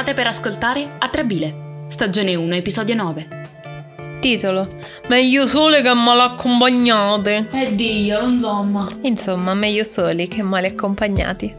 State 0.00 0.14
per 0.14 0.28
ascoltare 0.28 0.96
Atrabile, 0.98 1.84
stagione 1.88 2.34
1, 2.34 2.54
episodio 2.54 2.94
9. 2.94 4.18
Titolo 4.22 4.66
Meglio 5.08 5.46
sole 5.46 5.82
che 5.82 5.92
male 5.92 6.22
accompagnate. 6.22 7.48
Eh 7.52 7.74
Dio, 7.74 8.26
insomma. 8.26 8.88
Insomma, 9.02 9.52
meglio 9.52 9.84
soli 9.84 10.26
che 10.26 10.42
male 10.42 10.68
accompagnati. 10.68 11.54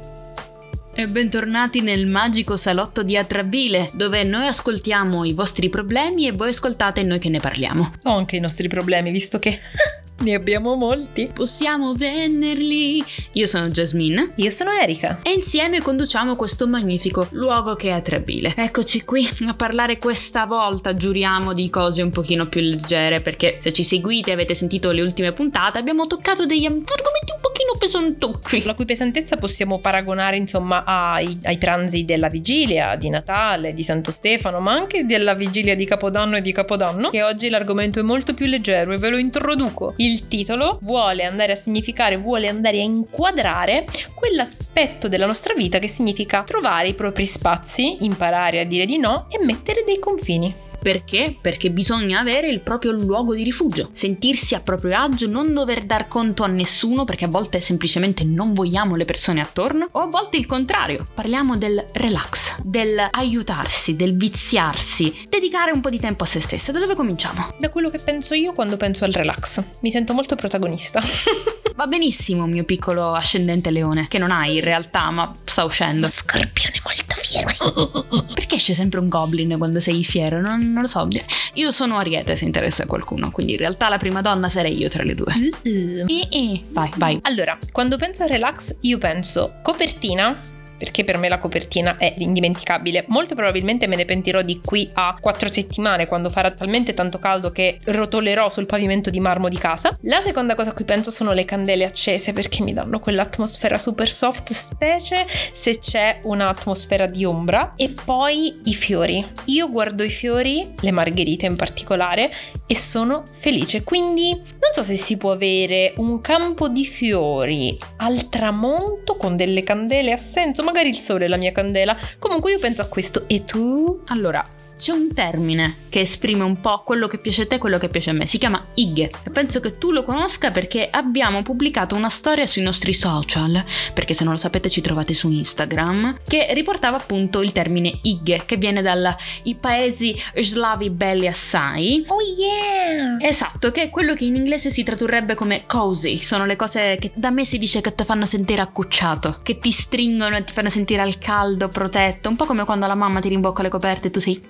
E 0.91 1.05
bentornati 1.05 1.81
nel 1.81 2.07
magico 2.07 2.57
salotto 2.57 3.03
di 3.03 3.15
Atrabile, 3.15 3.91
dove 3.93 4.23
noi 4.23 4.47
ascoltiamo 4.47 5.23
i 5.23 5.33
vostri 5.33 5.69
problemi 5.69 6.25
e 6.25 6.31
voi 6.31 6.49
ascoltate 6.49 7.03
noi 7.03 7.19
che 7.19 7.29
ne 7.29 7.39
parliamo. 7.39 7.91
Ho 8.05 8.17
anche 8.17 8.37
i 8.37 8.39
nostri 8.39 8.67
problemi, 8.67 9.11
visto 9.11 9.37
che 9.37 9.59
ne 10.23 10.35
abbiamo 10.35 10.75
molti. 10.75 11.29
Possiamo 11.33 11.93
venderli. 11.93 13.03
Io 13.33 13.45
sono 13.45 13.69
Jasmine. 13.69 14.33
Io 14.35 14.51
sono 14.51 14.71
Erika. 14.71 15.19
E 15.23 15.31
insieme 15.31 15.81
conduciamo 15.81 16.35
questo 16.35 16.67
magnifico 16.67 17.27
luogo 17.31 17.75
che 17.75 17.89
è 17.89 17.91
Atrabile. 17.91 18.53
Eccoci 18.55 19.03
qui 19.03 19.27
a 19.47 19.53
parlare 19.53 19.97
questa 19.97 20.45
volta, 20.45 20.95
giuriamo, 20.95 21.53
di 21.53 21.69
cose 21.69 22.01
un 22.01 22.11
pochino 22.11 22.45
più 22.45 22.61
leggere, 22.61 23.21
perché 23.21 23.57
se 23.59 23.73
ci 23.73 23.83
seguite 23.83 24.29
e 24.29 24.33
avete 24.33 24.53
sentito 24.53 24.91
le 24.91 25.01
ultime 25.01 25.31
puntate 25.31 25.77
abbiamo 25.77 26.07
toccato 26.07 26.45
degli 26.45 26.65
argomenti 26.65 27.31
un 27.33 27.41
pochino 27.41 27.75
pesantucci. 27.77 28.63
La 28.63 28.73
cui 28.73 28.85
pesantezza 28.85 29.37
possiamo 29.37 29.79
paragonare 29.79 30.37
insomma 30.37 30.83
ai, 30.85 31.37
ai 31.43 31.57
pranzi 31.57 32.05
della 32.05 32.27
vigilia, 32.27 32.95
di 32.95 33.09
Natale, 33.09 33.73
di 33.73 33.83
Santo 33.83 34.11
Stefano, 34.11 34.59
ma 34.59 34.73
anche 34.73 35.05
della 35.05 35.33
vigilia 35.33 35.75
di 35.75 35.85
Capodanno 35.85 36.37
e 36.37 36.41
di 36.41 36.51
Capodanno, 36.51 37.09
che 37.09 37.23
oggi 37.23 37.49
l'argomento 37.49 37.99
è 37.99 38.03
molto 38.03 38.33
più 38.33 38.45
leggero 38.45 38.93
e 38.93 38.97
ve 38.97 39.09
lo 39.09 39.17
introduco. 39.17 39.93
Il 39.97 40.10
titolo 40.27 40.79
vuole 40.81 41.23
andare 41.23 41.51
a 41.51 41.55
significare, 41.55 42.17
vuole 42.17 42.47
andare 42.47 42.79
a 42.79 42.83
inquadrare 42.83 43.85
quell'aspetto 44.13 45.07
della 45.07 45.25
nostra 45.25 45.53
vita 45.53 45.79
che 45.79 45.87
significa 45.87 46.43
trovare 46.43 46.89
i 46.89 46.93
propri 46.93 47.25
spazi, 47.25 48.03
imparare 48.03 48.59
a 48.59 48.65
dire 48.65 48.85
di 48.85 48.97
no 48.97 49.27
e 49.29 49.43
mettere 49.43 49.83
dei 49.85 49.99
confini. 49.99 50.70
Perché? 50.81 51.37
Perché 51.39 51.69
bisogna 51.69 52.19
avere 52.19 52.47
il 52.47 52.61
proprio 52.61 52.91
luogo 52.91 53.35
di 53.35 53.43
rifugio, 53.43 53.89
sentirsi 53.91 54.55
a 54.55 54.61
proprio 54.61 54.97
agio, 54.97 55.27
non 55.27 55.53
dover 55.53 55.83
dar 55.83 56.07
conto 56.07 56.43
a 56.43 56.47
nessuno 56.47 57.05
perché 57.05 57.25
a 57.25 57.27
volte 57.27 57.61
semplicemente 57.61 58.23
non 58.23 58.53
vogliamo 58.53 58.95
le 58.95 59.05
persone 59.05 59.41
attorno 59.41 59.89
o 59.91 59.99
a 59.99 60.07
volte 60.07 60.37
il 60.37 60.47
contrario. 60.47 61.05
Parliamo 61.13 61.55
del 61.55 61.85
relax, 61.93 62.55
del 62.63 62.99
aiutarsi, 63.11 63.95
del 63.95 64.17
viziarsi, 64.17 65.27
dedicare 65.29 65.71
un 65.71 65.81
po' 65.81 65.91
di 65.91 65.99
tempo 65.99 66.23
a 66.23 66.27
se 66.27 66.41
stessa. 66.41 66.71
Da 66.71 66.79
dove 66.79 66.95
cominciamo? 66.95 67.53
Da 67.59 67.69
quello 67.69 67.91
che 67.91 67.99
penso 67.99 68.33
io 68.33 68.53
quando 68.53 68.75
penso 68.75 69.05
al 69.05 69.11
relax. 69.11 69.63
Mi 69.81 69.91
sento 69.91 70.13
molto 70.13 70.35
protagonista. 70.35 70.99
Va 71.75 71.85
benissimo, 71.85 72.47
mio 72.47 72.63
piccolo 72.63 73.13
ascendente 73.13 73.69
leone, 73.69 74.07
che 74.07 74.17
non 74.17 74.31
hai 74.31 74.55
in 74.55 74.63
realtà, 74.63 75.09
ma 75.11 75.31
sta 75.45 75.63
uscendo. 75.63 76.07
Scorpione 76.07 76.81
molto 76.83 77.10
fiero. 77.21 77.49
Perché 78.33 78.55
esce 78.55 78.73
sempre 78.73 78.99
un 78.99 79.07
goblin 79.07 79.55
quando 79.57 79.79
sei 79.79 80.03
fiero? 80.03 80.41
Non, 80.41 80.71
non 80.71 80.81
lo 80.81 80.87
so. 80.87 81.07
Io 81.53 81.71
sono 81.71 81.97
Ariete 81.97 82.35
se 82.35 82.45
interessa 82.45 82.83
a 82.83 82.87
qualcuno, 82.87 83.31
quindi 83.31 83.53
in 83.53 83.57
realtà 83.57 83.89
la 83.89 83.97
prima 83.97 84.21
donna 84.21 84.49
sarei 84.49 84.77
io 84.77 84.89
tra 84.89 85.03
le 85.03 85.13
due. 85.13 85.33
Uh-uh. 85.63 86.05
Eh, 86.07 86.27
eh. 86.29 86.61
Vai, 86.69 86.89
vai. 86.95 87.19
Allora, 87.23 87.57
quando 87.71 87.97
penso 87.97 88.23
al 88.23 88.29
relax, 88.29 88.75
io 88.81 88.97
penso 88.97 89.55
copertina, 89.61 90.39
perché 90.81 91.03
per 91.03 91.19
me 91.19 91.29
la 91.29 91.37
copertina 91.37 91.97
è 91.97 92.15
indimenticabile. 92.17 93.03
Molto 93.09 93.35
probabilmente 93.35 93.85
me 93.85 93.95
ne 93.95 94.05
pentirò 94.05 94.41
di 94.41 94.59
qui 94.65 94.89
a 94.93 95.15
quattro 95.21 95.47
settimane 95.47 96.07
quando 96.07 96.31
farà 96.31 96.49
talmente 96.49 96.95
tanto 96.95 97.19
caldo 97.19 97.51
che 97.51 97.77
rotolerò 97.85 98.49
sul 98.49 98.65
pavimento 98.65 99.11
di 99.11 99.19
marmo 99.19 99.47
di 99.47 99.59
casa. 99.59 99.95
La 100.05 100.21
seconda 100.21 100.55
cosa 100.55 100.71
a 100.71 100.73
cui 100.73 100.83
penso 100.83 101.11
sono 101.11 101.33
le 101.33 101.45
candele 101.45 101.85
accese 101.85 102.33
perché 102.33 102.63
mi 102.63 102.73
danno 102.73 102.99
quell'atmosfera 102.99 103.77
super 103.77 104.09
soft, 104.09 104.53
specie 104.53 105.27
se 105.51 105.77
c'è 105.77 106.21
un'atmosfera 106.23 107.05
di 107.05 107.25
ombra. 107.25 107.73
E 107.75 107.93
poi 108.03 108.61
i 108.63 108.73
fiori. 108.73 109.23
Io 109.45 109.69
guardo 109.69 110.01
i 110.01 110.09
fiori, 110.09 110.73
le 110.79 110.91
margherite 110.91 111.45
in 111.45 111.57
particolare, 111.57 112.31
e 112.65 112.75
sono 112.75 113.21
felice. 113.37 113.83
Quindi 113.83 114.31
non 114.31 114.73
so 114.73 114.81
se 114.81 114.95
si 114.95 115.15
può 115.17 115.31
avere 115.31 115.93
un 115.97 116.21
campo 116.21 116.69
di 116.69 116.85
fiori 116.85 117.77
al 117.97 118.29
tramonto 118.29 119.15
con 119.15 119.35
delle 119.35 119.61
candele 119.61 120.11
a 120.11 120.17
senso, 120.17 120.63
magari 120.71 120.89
il 120.89 120.99
sole 120.99 121.25
è 121.25 121.27
la 121.27 121.37
mia 121.37 121.51
candela. 121.51 121.97
Comunque 122.17 122.51
io 122.51 122.59
penso 122.59 122.81
a 122.81 122.87
questo. 122.87 123.25
E 123.27 123.43
tu? 123.45 124.01
Allora, 124.07 124.45
c'è 124.81 124.93
un 124.93 125.13
termine 125.13 125.75
che 125.89 125.99
esprime 125.99 126.43
un 126.43 126.59
po' 126.59 126.81
quello 126.83 127.07
che 127.07 127.19
piace 127.19 127.43
a 127.43 127.45
te 127.45 127.55
e 127.55 127.57
quello 127.59 127.77
che 127.77 127.87
piace 127.87 128.09
a 128.09 128.13
me. 128.13 128.25
Si 128.25 128.39
chiama 128.39 128.65
Ighe. 128.73 129.11
E 129.23 129.29
penso 129.29 129.59
che 129.59 129.77
tu 129.77 129.91
lo 129.91 130.03
conosca 130.03 130.49
perché 130.49 130.87
abbiamo 130.89 131.43
pubblicato 131.43 131.93
una 131.93 132.09
storia 132.09 132.47
sui 132.47 132.63
nostri 132.63 132.91
social, 132.91 133.63
perché 133.93 134.15
se 134.15 134.23
non 134.23 134.33
lo 134.33 134.39
sapete 134.39 134.71
ci 134.71 134.81
trovate 134.81 135.13
su 135.13 135.29
Instagram, 135.29 136.21
che 136.27 136.51
riportava 136.55 136.97
appunto 136.97 137.41
il 137.41 137.51
termine 137.51 137.99
Ighe, 138.01 138.41
che 138.43 138.57
viene 138.57 138.81
dai 138.81 139.13
paesi 139.59 140.19
slavi 140.35 140.89
belli 140.89 141.27
assai. 141.27 142.03
Oh 142.07 142.17
yeah! 142.19 143.17
Esatto, 143.19 143.69
che 143.69 143.83
è 143.83 143.89
quello 143.91 144.15
che 144.15 144.25
in 144.25 144.35
inglese 144.35 144.71
si 144.71 144.81
tradurrebbe 144.81 145.35
come 145.35 145.65
cozy. 145.67 146.17
Sono 146.17 146.45
le 146.45 146.55
cose 146.55 146.97
che 146.99 147.11
da 147.13 147.29
me 147.29 147.45
si 147.45 147.59
dice 147.59 147.81
che 147.81 147.93
ti 147.93 148.03
fanno 148.03 148.25
sentire 148.25 148.61
accucciato, 148.61 149.41
che 149.43 149.59
ti 149.59 149.69
stringono 149.69 150.37
e 150.37 150.43
ti 150.43 150.53
fanno 150.53 150.69
sentire 150.69 151.01
al 151.01 151.19
caldo, 151.19 151.67
protetto, 151.67 152.29
un 152.29 152.35
po' 152.35 152.45
come 152.45 152.65
quando 152.65 152.87
la 152.87 152.95
mamma 152.95 153.19
ti 153.19 153.29
rimbocca 153.29 153.61
le 153.61 153.69
coperte 153.69 154.07
e 154.07 154.11
tu 154.11 154.19
sei 154.19 154.43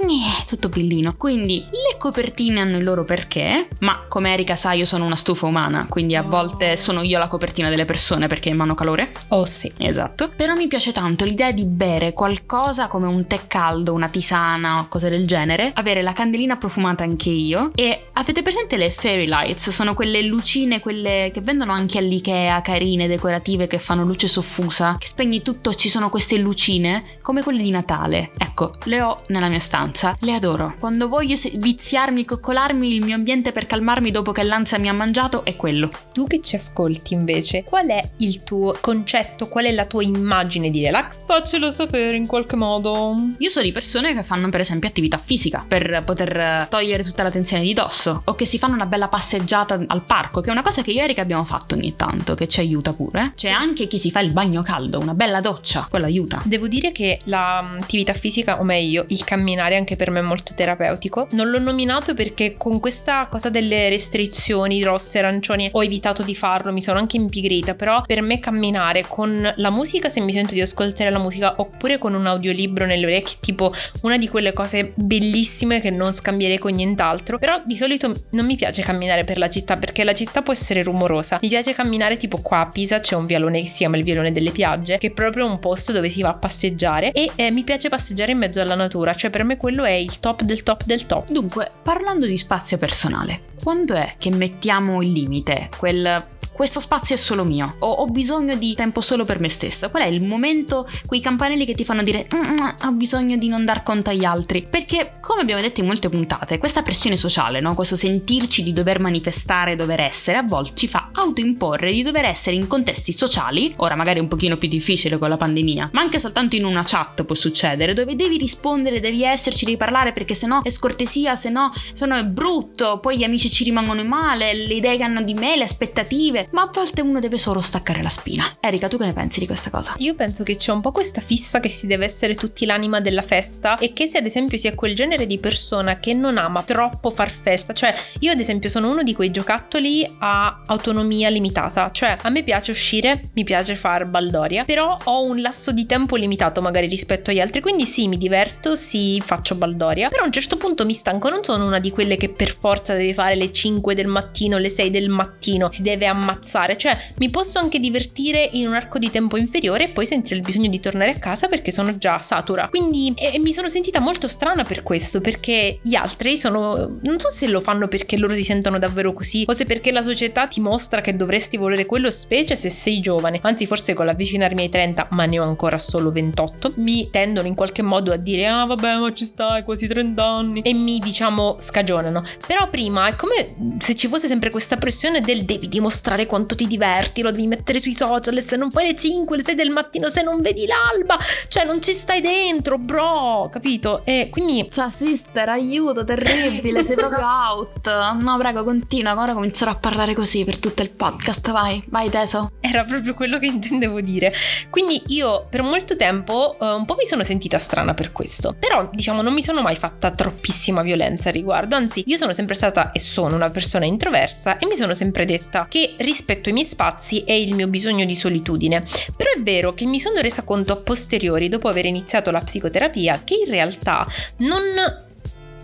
tutto 0.47 0.69
pillino. 0.69 1.13
Quindi 1.17 1.63
le 1.69 1.97
copertine 1.97 2.61
hanno 2.61 2.77
il 2.77 2.83
loro 2.83 3.03
perché, 3.03 3.67
ma 3.79 4.05
come 4.07 4.33
Erika 4.33 4.55
sa 4.55 4.73
io 4.73 4.85
sono 4.85 5.05
una 5.05 5.15
stufa 5.15 5.45
umana, 5.45 5.85
quindi 5.87 6.15
a 6.15 6.21
volte 6.21 6.77
sono 6.77 7.01
io 7.01 7.19
la 7.19 7.27
copertina 7.27 7.69
delle 7.69 7.85
persone 7.85 8.27
perché 8.27 8.49
emano 8.49 8.75
calore. 8.75 9.11
Oh 9.29 9.45
sì. 9.45 9.71
Esatto. 9.77 10.29
Però 10.35 10.55
mi 10.55 10.67
piace 10.67 10.91
tanto 10.91 11.25
l'idea 11.25 11.51
di 11.51 11.65
bere 11.65 12.13
qualcosa 12.13 12.87
come 12.87 13.05
un 13.05 13.27
tè 13.27 13.47
caldo, 13.47 13.93
una 13.93 14.09
tisana 14.09 14.79
o 14.79 14.87
cose 14.87 15.09
del 15.09 15.25
genere, 15.25 15.71
avere 15.73 16.01
la 16.01 16.13
candelina 16.13 16.57
profumata 16.57 17.03
anche 17.03 17.29
io 17.29 17.71
e 17.75 18.07
avete 18.13 18.41
presente 18.41 18.77
le 18.77 18.91
fairy 18.91 19.27
lights? 19.27 19.69
Sono 19.69 19.93
quelle 19.93 20.21
lucine, 20.21 20.79
quelle 20.79 21.31
che 21.33 21.41
vendono 21.41 21.71
anche 21.71 21.97
all'Ikea, 21.97 22.61
carine, 22.61 23.07
decorative, 23.07 23.67
che 23.67 23.79
fanno 23.79 24.03
luce 24.03 24.27
soffusa, 24.27 24.97
che 24.99 25.07
spegni 25.07 25.41
tutto, 25.41 25.73
ci 25.73 25.89
sono 25.89 26.09
queste 26.09 26.37
lucine 26.37 27.03
come 27.21 27.43
quelle 27.43 27.63
di 27.63 27.71
Natale. 27.71 28.31
Ecco, 28.37 28.73
le 28.85 29.01
ho 29.01 29.23
nella 29.27 29.47
mia 29.47 29.59
stanza 29.59 30.10
le 30.19 30.33
adoro. 30.33 30.75
Quando 30.79 31.07
voglio 31.07 31.35
viziarmi, 31.53 32.25
coccolarmi, 32.25 32.93
il 32.93 33.03
mio 33.03 33.15
ambiente 33.15 33.51
per 33.51 33.65
calmarmi 33.65 34.11
dopo 34.11 34.31
che 34.31 34.43
l'ansia 34.43 34.77
mi 34.77 34.89
ha 34.89 34.93
mangiato 34.93 35.43
è 35.45 35.55
quello. 35.55 35.89
Tu 36.13 36.27
che 36.27 36.41
ci 36.41 36.55
ascolti 36.55 37.13
invece, 37.13 37.63
qual 37.63 37.87
è 37.87 38.09
il 38.17 38.43
tuo 38.43 38.77
concetto, 38.79 39.47
qual 39.47 39.65
è 39.65 39.71
la 39.71 39.85
tua 39.85 40.03
immagine 40.03 40.69
di 40.69 40.83
relax? 40.83 41.25
Faccelo 41.25 41.71
sapere 41.71 42.15
in 42.15 42.27
qualche 42.27 42.55
modo. 42.55 43.15
Io 43.37 43.49
so 43.49 43.61
di 43.61 43.71
persone 43.71 44.13
che 44.13 44.23
fanno 44.23 44.49
per 44.49 44.59
esempio 44.59 44.89
attività 44.89 45.17
fisica 45.17 45.65
per 45.67 46.03
poter 46.05 46.67
togliere 46.69 47.03
tutta 47.03 47.23
la 47.23 47.31
tensione 47.31 47.63
di 47.63 47.73
dosso 47.73 48.21
o 48.25 48.33
che 48.33 48.45
si 48.45 48.57
fanno 48.57 48.75
una 48.75 48.85
bella 48.85 49.07
passeggiata 49.07 49.83
al 49.87 50.03
parco, 50.03 50.41
che 50.41 50.49
è 50.49 50.51
una 50.51 50.61
cosa 50.61 50.81
che 50.81 50.91
io 50.91 51.01
e 51.01 51.03
Erika 51.03 51.21
abbiamo 51.21 51.43
fatto 51.43 51.75
ogni 51.75 51.95
tanto, 51.95 52.35
che 52.35 52.47
ci 52.47 52.59
aiuta 52.59 52.93
pure. 52.93 53.33
C'è 53.35 53.49
anche 53.49 53.87
chi 53.87 53.97
si 53.97 54.11
fa 54.11 54.19
il 54.19 54.31
bagno 54.31 54.61
caldo, 54.61 54.99
una 54.99 55.13
bella 55.13 55.39
doccia, 55.39 55.87
quello 55.89 56.05
aiuta. 56.05 56.41
Devo 56.45 56.67
dire 56.67 56.91
che 56.91 57.19
l'attività 57.25 58.13
fisica, 58.13 58.59
o 58.59 58.63
meglio, 58.63 59.05
il 59.09 59.23
camminare 59.23 59.77
anche 59.77 59.95
per 60.01 60.09
me 60.09 60.17
è 60.17 60.23
molto 60.23 60.55
terapeutico. 60.55 61.27
Non 61.33 61.51
l'ho 61.51 61.59
nominato 61.59 62.15
perché 62.15 62.57
con 62.57 62.79
questa 62.79 63.27
cosa 63.29 63.51
delle 63.51 63.87
restrizioni 63.87 64.81
rosse, 64.81 65.19
arancioni 65.19 65.69
ho 65.71 65.83
evitato 65.83 66.23
di 66.23 66.33
farlo, 66.33 66.71
mi 66.71 66.81
sono 66.81 66.97
anche 66.97 67.17
impigrita, 67.17 67.75
però 67.75 68.01
per 68.03 68.23
me 68.23 68.39
camminare 68.39 69.05
con 69.07 69.53
la 69.55 69.69
musica 69.69 70.09
se 70.09 70.19
mi 70.19 70.31
sento 70.31 70.55
di 70.55 70.61
ascoltare 70.61 71.11
la 71.11 71.19
musica 71.19 71.53
oppure 71.57 71.99
con 71.99 72.15
un 72.15 72.25
audiolibro 72.25 72.87
nelle 72.87 73.05
orecchie, 73.05 73.37
tipo 73.41 73.71
una 74.01 74.17
di 74.17 74.27
quelle 74.27 74.53
cose 74.53 74.91
bellissime 74.95 75.79
che 75.79 75.91
non 75.91 76.13
scambierei 76.13 76.57
con 76.57 76.73
nient'altro, 76.73 77.37
però 77.37 77.61
di 77.63 77.77
solito 77.77 78.11
non 78.31 78.47
mi 78.47 78.55
piace 78.55 78.81
camminare 78.81 79.23
per 79.23 79.37
la 79.37 79.49
città 79.49 79.77
perché 79.77 80.03
la 80.03 80.15
città 80.15 80.41
può 80.41 80.51
essere 80.51 80.81
rumorosa. 80.81 81.37
Mi 81.43 81.49
piace 81.49 81.75
camminare 81.75 82.17
tipo 82.17 82.39
qua 82.41 82.61
a 82.61 82.69
Pisa 82.69 82.99
c'è 82.99 83.13
un 83.13 83.27
vialone 83.27 83.61
che 83.61 83.67
si 83.67 83.77
chiama 83.77 83.97
il 83.97 84.03
vialone 84.03 84.31
delle 84.31 84.49
piagge, 84.49 84.97
che 84.97 85.07
è 85.07 85.11
proprio 85.11 85.45
un 85.45 85.59
posto 85.59 85.91
dove 85.91 86.09
si 86.09 86.23
va 86.23 86.29
a 86.29 86.33
passeggiare 86.33 87.11
e 87.11 87.29
eh, 87.35 87.51
mi 87.51 87.63
piace 87.63 87.87
passeggiare 87.87 88.31
in 88.31 88.39
mezzo 88.39 88.59
alla 88.61 88.73
natura, 88.73 89.13
cioè 89.13 89.29
per 89.29 89.43
me 89.43 89.57
quello 89.57 89.80
è 89.83 89.91
il 89.91 90.19
top 90.19 90.43
del 90.43 90.63
top 90.63 90.83
del 90.85 91.05
top. 91.05 91.29
Dunque, 91.29 91.71
parlando 91.81 92.25
di 92.25 92.37
spazio 92.37 92.77
personale, 92.77 93.41
quando 93.61 93.93
è 93.95 94.15
che 94.17 94.29
mettiamo 94.31 95.01
il 95.01 95.11
limite? 95.11 95.69
Quel 95.77 96.23
questo 96.61 96.79
spazio 96.79 97.15
è 97.15 97.17
solo 97.17 97.43
mio, 97.43 97.77
ho, 97.79 97.89
ho, 97.89 98.05
bisogno 98.05 98.55
di 98.55 98.75
tempo 98.75 99.01
solo 99.01 99.25
per 99.25 99.39
me 99.39 99.49
stessa. 99.49 99.89
Qual 99.89 100.03
è 100.03 100.05
il 100.05 100.21
momento, 100.21 100.87
quei 101.07 101.19
campanelli 101.19 101.65
che 101.65 101.73
ti 101.73 101.83
fanno 101.83 102.03
dire 102.03 102.27
mm, 102.31 102.85
ho 102.85 102.91
bisogno 102.91 103.35
di 103.35 103.47
non 103.47 103.65
dar 103.65 103.81
conto 103.81 104.11
agli 104.11 104.25
altri? 104.25 104.67
Perché, 104.69 105.13
come 105.21 105.41
abbiamo 105.41 105.59
detto 105.59 105.79
in 105.79 105.87
molte 105.87 106.09
puntate, 106.09 106.59
questa 106.59 106.83
pressione 106.83 107.15
sociale, 107.15 107.61
no? 107.61 107.73
questo 107.73 107.95
sentirci 107.95 108.61
di 108.61 108.73
dover 108.73 108.99
manifestare, 108.99 109.75
dover 109.75 110.01
essere, 110.01 110.37
a 110.37 110.43
volte 110.43 110.73
ci 110.75 110.87
fa 110.87 111.09
autoimporre 111.11 111.91
di 111.91 112.03
dover 112.03 112.25
essere 112.25 112.55
in 112.55 112.67
contesti 112.67 113.11
sociali, 113.11 113.73
ora 113.77 113.95
magari 113.95 114.19
un 114.19 114.27
pochino 114.27 114.57
più 114.57 114.67
difficile 114.67 115.17
con 115.17 115.29
la 115.29 115.37
pandemia, 115.37 115.89
ma 115.93 116.01
anche 116.01 116.19
soltanto 116.19 116.55
in 116.55 116.65
una 116.65 116.83
chat 116.85 117.23
può 117.23 117.33
succedere, 117.33 117.95
dove 117.95 118.15
devi 118.15 118.37
rispondere, 118.37 118.99
devi 118.99 119.23
esserci, 119.23 119.65
devi 119.65 119.77
parlare 119.77 120.13
perché 120.13 120.35
sennò 120.35 120.61
è 120.61 120.69
scortesia, 120.69 121.35
sennò, 121.35 121.71
sennò 121.93 122.17
è 122.17 122.23
brutto, 122.23 122.99
poi 122.99 123.17
gli 123.17 123.23
amici 123.23 123.49
ci 123.49 123.63
rimangono 123.63 124.03
male, 124.03 124.53
le 124.53 124.75
idee 124.75 124.97
che 124.97 125.03
hanno 125.03 125.23
di 125.23 125.33
me, 125.33 125.57
le 125.57 125.63
aspettative 125.63 126.49
ma 126.51 126.63
a 126.63 126.69
volte 126.71 127.01
uno 127.01 127.19
deve 127.19 127.37
solo 127.37 127.59
staccare 127.59 128.01
la 128.01 128.09
spina. 128.09 128.43
Erika, 128.59 128.87
tu 128.87 128.97
che 128.97 129.05
ne 129.05 129.13
pensi 129.13 129.39
di 129.39 129.45
questa 129.45 129.69
cosa? 129.69 129.93
Io 129.97 130.15
penso 130.15 130.43
che 130.43 130.55
c'è 130.55 130.71
un 130.71 130.81
po' 130.81 130.91
questa 130.91 131.21
fissa 131.21 131.59
che 131.59 131.69
si 131.69 131.87
deve 131.87 132.05
essere 132.05 132.35
tutti 132.35 132.65
l'anima 132.65 132.99
della 133.01 133.21
festa 133.21 133.77
e 133.77 133.93
che 133.93 134.07
se 134.07 134.17
ad 134.17 134.25
esempio 134.25 134.57
si 134.57 134.67
è 134.67 134.75
quel 134.75 134.95
genere 134.95 135.25
di 135.25 135.37
persona 135.37 135.99
che 135.99 136.13
non 136.13 136.37
ama 136.37 136.63
troppo 136.63 137.09
far 137.09 137.29
festa, 137.29 137.73
cioè 137.73 137.93
io 138.19 138.31
ad 138.31 138.39
esempio 138.39 138.69
sono 138.69 138.89
uno 138.89 139.03
di 139.03 139.13
quei 139.13 139.31
giocattoli 139.31 140.07
a 140.19 140.63
autonomia 140.65 141.29
limitata, 141.29 141.91
cioè 141.91 142.17
a 142.21 142.29
me 142.29 142.43
piace 142.43 142.71
uscire, 142.71 143.21
mi 143.33 143.43
piace 143.43 143.75
far 143.75 144.05
baldoria, 144.05 144.63
però 144.63 144.97
ho 145.03 145.23
un 145.23 145.41
lasso 145.41 145.71
di 145.71 145.85
tempo 145.85 146.15
limitato 146.15 146.61
magari 146.61 146.87
rispetto 146.87 147.31
agli 147.31 147.39
altri, 147.39 147.61
quindi 147.61 147.85
sì, 147.85 148.07
mi 148.07 148.17
diverto, 148.17 148.75
sì, 148.75 149.21
faccio 149.23 149.55
baldoria, 149.55 150.09
però 150.09 150.23
a 150.23 150.25
un 150.25 150.31
certo 150.31 150.57
punto 150.57 150.85
mi 150.85 150.93
stanco, 150.93 151.29
non 151.29 151.43
sono 151.43 151.65
una 151.65 151.79
di 151.79 151.91
quelle 151.91 152.17
che 152.17 152.29
per 152.29 152.55
forza 152.55 152.93
deve 152.93 153.13
fare 153.13 153.35
le 153.35 153.51
5 153.51 153.95
del 153.95 154.07
mattino, 154.07 154.57
le 154.57 154.69
6 154.69 154.89
del 154.89 155.09
mattino, 155.09 155.71
si 155.71 155.81
deve 155.81 156.05
ammazzare, 156.31 156.77
cioè 156.77 156.97
mi 157.17 157.29
posso 157.29 157.59
anche 157.59 157.79
divertire 157.79 158.49
in 158.53 158.67
un 158.67 158.73
arco 158.73 158.97
di 158.97 159.09
tempo 159.09 159.37
inferiore 159.37 159.85
e 159.85 159.89
poi 159.89 160.05
sentire 160.05 160.35
il 160.35 160.41
bisogno 160.41 160.69
di 160.69 160.79
tornare 160.79 161.11
a 161.11 161.19
casa 161.19 161.47
perché 161.47 161.71
sono 161.71 161.97
già 161.97 162.19
satura. 162.19 162.67
Quindi 162.69 163.13
e, 163.15 163.31
e 163.33 163.39
mi 163.39 163.53
sono 163.53 163.67
sentita 163.67 163.99
molto 163.99 164.27
strana 164.27 164.63
per 164.63 164.83
questo, 164.83 165.21
perché 165.21 165.79
gli 165.81 165.95
altri 165.95 166.37
sono 166.37 166.99
non 167.01 167.19
so 167.19 167.29
se 167.29 167.47
lo 167.47 167.61
fanno 167.61 167.87
perché 167.87 168.17
loro 168.17 168.33
si 168.33 168.43
sentono 168.43 168.79
davvero 168.79 169.13
così 169.13 169.43
o 169.47 169.53
se 169.53 169.65
perché 169.65 169.91
la 169.91 170.01
società 170.01 170.47
ti 170.47 170.59
mostra 170.59 171.01
che 171.01 171.15
dovresti 171.15 171.57
volere 171.57 171.85
quello 171.85 172.09
specie 172.09 172.55
se 172.55 172.69
sei 172.69 172.99
giovane. 172.99 173.39
Anzi, 173.43 173.65
forse 173.65 173.93
con 173.93 174.05
l'avvicinarmi 174.05 174.63
ai 174.63 174.69
30, 174.69 175.07
ma 175.11 175.25
ne 175.25 175.39
ho 175.39 175.43
ancora 175.43 175.77
solo 175.77 176.11
28, 176.11 176.73
mi 176.77 177.09
tendono 177.09 177.47
in 177.47 177.55
qualche 177.55 177.81
modo 177.81 178.11
a 178.11 178.17
dire 178.17 178.47
"Ah, 178.47 178.65
vabbè, 178.65 178.95
ma 178.97 179.11
ci 179.11 179.25
stai 179.25 179.63
quasi 179.63 179.87
30 179.87 180.23
anni" 180.23 180.61
e 180.61 180.73
mi 180.73 180.99
diciamo 180.99 181.57
scagionano. 181.59 182.23
Però 182.45 182.69
prima 182.69 183.07
è 183.07 183.15
come 183.15 183.77
se 183.79 183.95
ci 183.95 184.07
fosse 184.07 184.27
sempre 184.27 184.49
questa 184.49 184.77
pressione 184.77 185.21
del 185.21 185.43
devi 185.43 185.67
dimostrare 185.67 186.20
quanto 186.25 186.55
ti 186.55 186.67
diverti, 186.67 187.21
lo 187.21 187.31
devi 187.31 187.47
mettere 187.47 187.79
sui 187.79 187.95
social 187.95 188.37
e 188.37 188.41
se 188.41 188.55
non 188.55 188.71
fai 188.71 188.87
le 188.87 188.95
5, 188.95 189.37
le 189.37 189.43
6 189.43 189.55
del 189.55 189.69
mattino, 189.69 190.09
se 190.09 190.21
non 190.21 190.41
vedi 190.41 190.65
l'alba, 190.65 191.17
cioè 191.47 191.65
non 191.65 191.81
ci 191.81 191.91
stai 191.91 192.21
dentro, 192.21 192.77
bro, 192.77 193.49
capito? 193.51 194.01
E 194.05 194.29
quindi... 194.31 194.67
Cioè, 194.71 194.89
sister, 194.95 195.49
aiuto, 195.49 196.03
terribile, 196.03 196.83
sei 196.83 196.95
proprio 196.95 197.25
out. 197.25 197.89
No, 198.19 198.37
prego, 198.37 198.63
continua, 198.63 199.19
ora 199.19 199.33
comincerò 199.33 199.71
a 199.71 199.75
parlare 199.75 200.13
così 200.13 200.43
per 200.43 200.59
tutto 200.59 200.81
il 200.81 200.89
podcast, 200.89 201.51
vai, 201.51 201.83
vai 201.87 202.09
teso. 202.09 202.51
Era 202.59 202.83
proprio 202.83 203.13
quello 203.13 203.39
che 203.39 203.47
intendevo 203.47 204.01
dire. 204.01 204.33
Quindi 204.69 205.01
io 205.07 205.47
per 205.49 205.61
molto 205.61 205.95
tempo 205.95 206.55
uh, 206.59 206.65
un 206.65 206.85
po' 206.85 206.95
mi 206.97 207.05
sono 207.05 207.23
sentita 207.23 207.57
strana 207.57 207.93
per 207.93 208.11
questo, 208.11 208.55
però 208.57 208.89
diciamo 208.91 209.21
non 209.21 209.33
mi 209.33 209.41
sono 209.41 209.61
mai 209.61 209.75
fatta 209.75 210.11
troppissima 210.11 210.81
violenza 210.81 211.29
al 211.29 211.35
riguardo, 211.35 211.75
anzi 211.75 212.03
io 212.07 212.17
sono 212.17 212.33
sempre 212.33 212.55
stata 212.55 212.91
e 212.91 212.99
sono 212.99 213.35
una 213.35 213.49
persona 213.49 213.85
introversa 213.85 214.57
e 214.57 214.65
mi 214.65 214.75
sono 214.75 214.93
sempre 214.93 215.25
detta 215.25 215.65
che 215.67 215.95
rispetto 216.11 216.49
ai 216.49 216.55
miei 216.55 216.67
spazi 216.67 217.23
e 217.23 217.41
il 217.41 217.55
mio 217.55 217.67
bisogno 217.67 218.03
di 218.03 218.15
solitudine. 218.15 218.83
Però 219.15 219.31
è 219.31 219.41
vero 219.41 219.73
che 219.73 219.85
mi 219.85 219.99
sono 219.99 220.19
resa 220.19 220.43
conto 220.43 220.73
a 220.73 220.77
posteriori, 220.77 221.47
dopo 221.47 221.69
aver 221.69 221.85
iniziato 221.85 222.31
la 222.31 222.41
psicoterapia, 222.41 223.21
che 223.23 223.35
in 223.45 223.49
realtà 223.49 224.05
non 224.37 225.09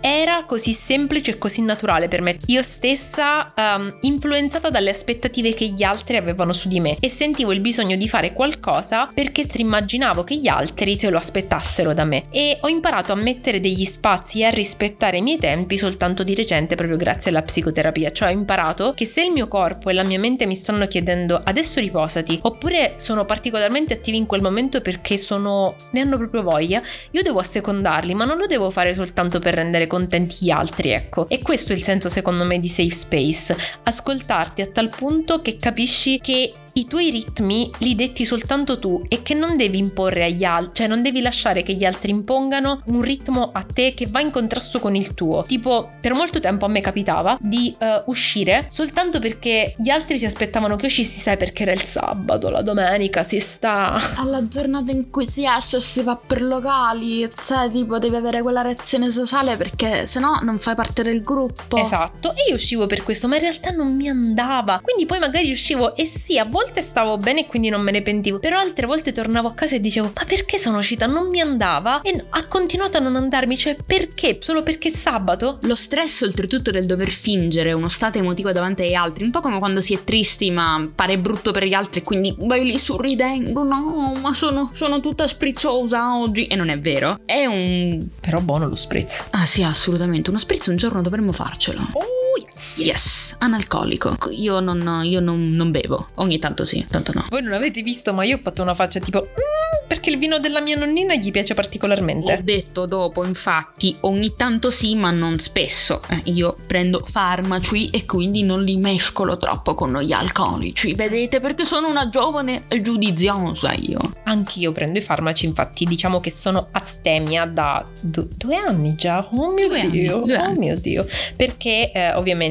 era 0.00 0.44
così 0.44 0.72
semplice 0.72 1.32
e 1.32 1.38
così 1.38 1.62
naturale 1.62 2.08
per 2.08 2.22
me. 2.22 2.38
Io 2.46 2.62
stessa 2.62 3.52
um, 3.56 3.98
influenzata 4.02 4.70
dalle 4.70 4.90
aspettative 4.90 5.54
che 5.54 5.66
gli 5.66 5.82
altri 5.82 6.16
avevano 6.16 6.52
su 6.52 6.68
di 6.68 6.80
me. 6.80 6.96
E 7.00 7.08
sentivo 7.08 7.52
il 7.52 7.60
bisogno 7.60 7.96
di 7.96 8.08
fare 8.08 8.32
qualcosa 8.32 9.08
perché 9.12 9.46
immaginavo 9.54 10.22
che 10.24 10.36
gli 10.36 10.46
altri 10.48 10.96
se 10.96 11.10
lo 11.10 11.16
aspettassero 11.16 11.92
da 11.94 12.04
me. 12.04 12.26
E 12.30 12.58
ho 12.60 12.68
imparato 12.68 13.12
a 13.12 13.16
mettere 13.16 13.60
degli 13.60 13.84
spazi 13.84 14.40
e 14.40 14.44
a 14.44 14.50
rispettare 14.50 15.18
i 15.18 15.22
miei 15.22 15.38
tempi 15.38 15.76
soltanto 15.76 16.22
di 16.22 16.34
recente 16.34 16.76
proprio 16.76 16.96
grazie 16.96 17.30
alla 17.30 17.42
psicoterapia, 17.42 18.12
cioè 18.12 18.28
ho 18.28 18.32
imparato 18.32 18.92
che 18.94 19.04
se 19.04 19.22
il 19.22 19.32
mio 19.32 19.48
corpo 19.48 19.90
e 19.90 19.92
la 19.92 20.04
mia 20.04 20.18
mente 20.18 20.46
mi 20.46 20.54
stanno 20.54 20.86
chiedendo 20.86 21.40
adesso 21.42 21.80
riposati 21.80 22.38
oppure 22.42 22.94
sono 22.96 23.24
particolarmente 23.24 23.94
attivi 23.94 24.16
in 24.16 24.26
quel 24.26 24.42
momento 24.42 24.80
perché 24.80 25.18
sono 25.18 25.74
ne 25.90 26.00
hanno 26.00 26.16
proprio 26.16 26.42
voglia, 26.42 26.80
io 27.10 27.22
devo 27.22 27.40
assecondarli, 27.40 28.14
ma 28.14 28.24
non 28.24 28.38
lo 28.38 28.46
devo 28.46 28.70
fare 28.70 28.94
soltanto 28.94 29.38
per 29.38 29.54
rendere 29.54 29.86
contenti 29.88 30.44
gli 30.44 30.50
altri, 30.50 30.90
ecco. 30.90 31.28
E 31.28 31.40
questo 31.40 31.72
è 31.72 31.76
il 31.76 31.82
senso 31.82 32.08
secondo 32.08 32.44
me 32.44 32.60
di 32.60 32.68
safe 32.68 32.90
space, 32.90 33.56
ascoltarti 33.82 34.62
a 34.62 34.68
tal 34.68 34.88
punto 34.88 35.42
che 35.42 35.56
capisci 35.56 36.20
che 36.20 36.52
i 36.74 36.86
tuoi 36.86 37.10
ritmi 37.10 37.70
li 37.78 37.94
detti 37.94 38.24
soltanto 38.24 38.78
tu 38.78 39.02
e 39.08 39.22
che 39.22 39.34
non 39.34 39.56
devi 39.56 39.78
imporre 39.78 40.24
agli 40.24 40.44
altri, 40.44 40.74
cioè 40.74 40.86
non 40.86 41.02
devi 41.02 41.20
lasciare 41.20 41.62
che 41.62 41.74
gli 41.74 41.84
altri 41.84 42.10
impongano 42.10 42.82
un 42.86 43.02
ritmo 43.02 43.50
a 43.52 43.62
te 43.62 43.94
che 43.94 44.06
va 44.06 44.20
in 44.20 44.30
contrasto 44.30 44.78
con 44.78 44.94
il 44.94 45.14
tuo. 45.14 45.44
Tipo, 45.46 45.92
per 46.00 46.14
molto 46.14 46.40
tempo 46.40 46.64
a 46.64 46.68
me 46.68 46.80
capitava 46.80 47.36
di 47.40 47.74
uh, 47.78 48.10
uscire 48.10 48.68
soltanto 48.70 49.18
perché 49.18 49.74
gli 49.76 49.90
altri 49.90 50.18
si 50.18 50.24
aspettavano 50.24 50.76
che 50.76 50.86
uscissi, 50.86 51.18
sai, 51.18 51.36
perché 51.36 51.62
era 51.62 51.72
il 51.72 51.82
sabato, 51.82 52.50
la 52.50 52.62
domenica, 52.62 53.22
si 53.22 53.40
sta... 53.40 53.98
Alla 54.16 54.46
giornata 54.46 54.92
in 54.92 55.10
cui 55.10 55.26
si 55.26 55.44
esce 55.44 55.80
si 55.80 56.02
va 56.02 56.16
per 56.16 56.42
locali, 56.42 57.28
cioè 57.44 57.70
tipo 57.70 57.98
devi 57.98 58.16
avere 58.16 58.42
quella 58.42 58.62
reazione 58.62 59.10
sociale 59.10 59.56
perché 59.56 60.06
se 60.06 60.20
no 60.20 60.38
non 60.42 60.58
fai 60.58 60.74
parte 60.74 61.02
del 61.02 61.22
gruppo. 61.22 61.76
Esatto, 61.76 62.30
e 62.30 62.50
io 62.50 62.54
uscivo 62.54 62.86
per 62.86 63.02
questo, 63.02 63.26
ma 63.28 63.36
in 63.36 63.42
realtà 63.42 63.70
non 63.70 63.94
mi 63.94 64.08
andava. 64.08 64.80
Quindi 64.82 65.06
poi 65.06 65.18
magari 65.18 65.50
uscivo 65.50 65.96
e 65.96 66.06
sì, 66.06 66.38
a 66.38 66.44
volte 66.44 66.57
volte 66.58 66.82
stavo 66.82 67.16
bene 67.18 67.40
e 67.40 67.46
quindi 67.46 67.68
non 67.68 67.82
me 67.82 67.92
ne 67.92 68.02
pentivo, 68.02 68.40
però 68.40 68.58
altre 68.58 68.86
volte 68.86 69.12
tornavo 69.12 69.48
a 69.48 69.54
casa 69.54 69.76
e 69.76 69.80
dicevo 69.80 70.10
ma 70.12 70.24
perché 70.24 70.58
sono 70.58 70.78
uscita? 70.78 71.06
Non 71.06 71.28
mi 71.28 71.40
andava 71.40 72.00
e 72.00 72.24
ha 72.28 72.46
continuato 72.46 72.96
a 72.96 73.00
non 73.00 73.14
andarmi, 73.14 73.56
cioè 73.56 73.76
perché? 73.84 74.38
Solo 74.40 74.64
perché 74.64 74.90
sabato? 74.90 75.58
Lo 75.62 75.76
stress 75.76 76.22
oltretutto 76.22 76.72
del 76.72 76.86
dover 76.86 77.10
fingere 77.10 77.72
uno 77.72 77.88
stato 77.88 78.18
emotivo 78.18 78.50
davanti 78.50 78.82
agli 78.82 78.94
altri, 78.94 79.22
un 79.22 79.30
po' 79.30 79.40
come 79.40 79.58
quando 79.58 79.80
si 79.80 79.94
è 79.94 80.02
tristi 80.02 80.50
ma 80.50 80.90
pare 80.92 81.18
brutto 81.18 81.52
per 81.52 81.64
gli 81.64 81.74
altri 81.74 82.00
e 82.00 82.02
quindi 82.02 82.34
vai 82.40 82.64
lì 82.64 82.76
sorridendo, 82.76 83.62
no 83.62 84.14
ma 84.20 84.34
sono, 84.34 84.72
sono 84.74 85.00
tutta 85.00 85.28
spricciosa 85.28 86.16
oggi 86.16 86.46
e 86.46 86.56
non 86.56 86.70
è 86.70 86.78
vero, 86.78 87.20
è 87.24 87.46
un... 87.46 88.04
però 88.20 88.40
buono 88.40 88.66
lo 88.66 88.74
spritz. 88.74 89.28
Ah 89.30 89.46
sì 89.46 89.62
assolutamente, 89.62 90.30
uno 90.30 90.40
spritz 90.40 90.66
un 90.66 90.76
giorno 90.76 91.02
dovremmo 91.02 91.30
farcelo. 91.30 91.80
Oh 91.92 92.17
yes. 92.58 92.78
Yes, 92.78 93.36
analcolico. 93.38 94.16
Io 94.30 94.60
non, 94.60 95.02
io 95.04 95.20
non, 95.20 95.48
non 95.48 95.70
bevo. 95.70 96.08
Ogni 96.14 96.38
tanto 96.38 96.64
sì, 96.64 96.84
tanto 96.90 97.12
no. 97.14 97.24
Voi 97.28 97.42
non 97.42 97.52
avete 97.52 97.82
visto, 97.82 98.12
ma 98.12 98.24
io 98.24 98.36
ho 98.36 98.40
fatto 98.40 98.62
una 98.62 98.74
faccia 98.74 98.98
tipo... 99.00 99.20
Mm, 99.20 99.86
perché 99.86 100.10
il 100.10 100.18
vino 100.18 100.38
della 100.38 100.60
mia 100.60 100.76
nonnina 100.76 101.14
gli 101.14 101.30
piace 101.30 101.54
particolarmente. 101.54 102.32
Ho 102.32 102.40
detto 102.42 102.86
dopo, 102.86 103.24
infatti, 103.24 103.96
ogni 104.00 104.34
tanto 104.36 104.70
sì, 104.70 104.94
ma 104.94 105.10
non 105.10 105.38
spesso. 105.38 106.02
Eh, 106.08 106.22
io 106.24 106.56
prendo 106.66 107.02
farmaci 107.04 107.90
e 107.90 108.04
quindi 108.04 108.42
non 108.42 108.62
li 108.64 108.76
mescolo 108.76 109.36
troppo 109.36 109.74
con 109.74 109.98
gli 110.00 110.12
alcolici. 110.12 110.94
Vedete, 110.94 111.40
perché 111.40 111.64
sono 111.64 111.88
una 111.88 112.08
giovane 112.08 112.64
giudiziosa 112.82 113.72
io. 113.72 113.98
Anch'io 114.24 114.72
prendo 114.72 114.98
i 114.98 115.02
farmaci, 115.02 115.46
infatti 115.46 115.84
diciamo 115.84 116.18
che 116.20 116.30
sono 116.30 116.68
astemia 116.72 117.46
da 117.46 117.86
do- 118.00 118.28
due 118.36 118.56
anni 118.56 118.94
già. 118.94 119.26
Oh 119.30 119.50
mio 119.50 119.68
due 119.68 119.88
Dio, 119.88 120.22
anni, 120.22 120.32
oh 120.32 120.40
anni. 120.40 120.58
mio 120.58 120.76
Dio. 120.76 121.06
Perché 121.36 121.92
eh, 121.92 122.12
ovviamente 122.14 122.47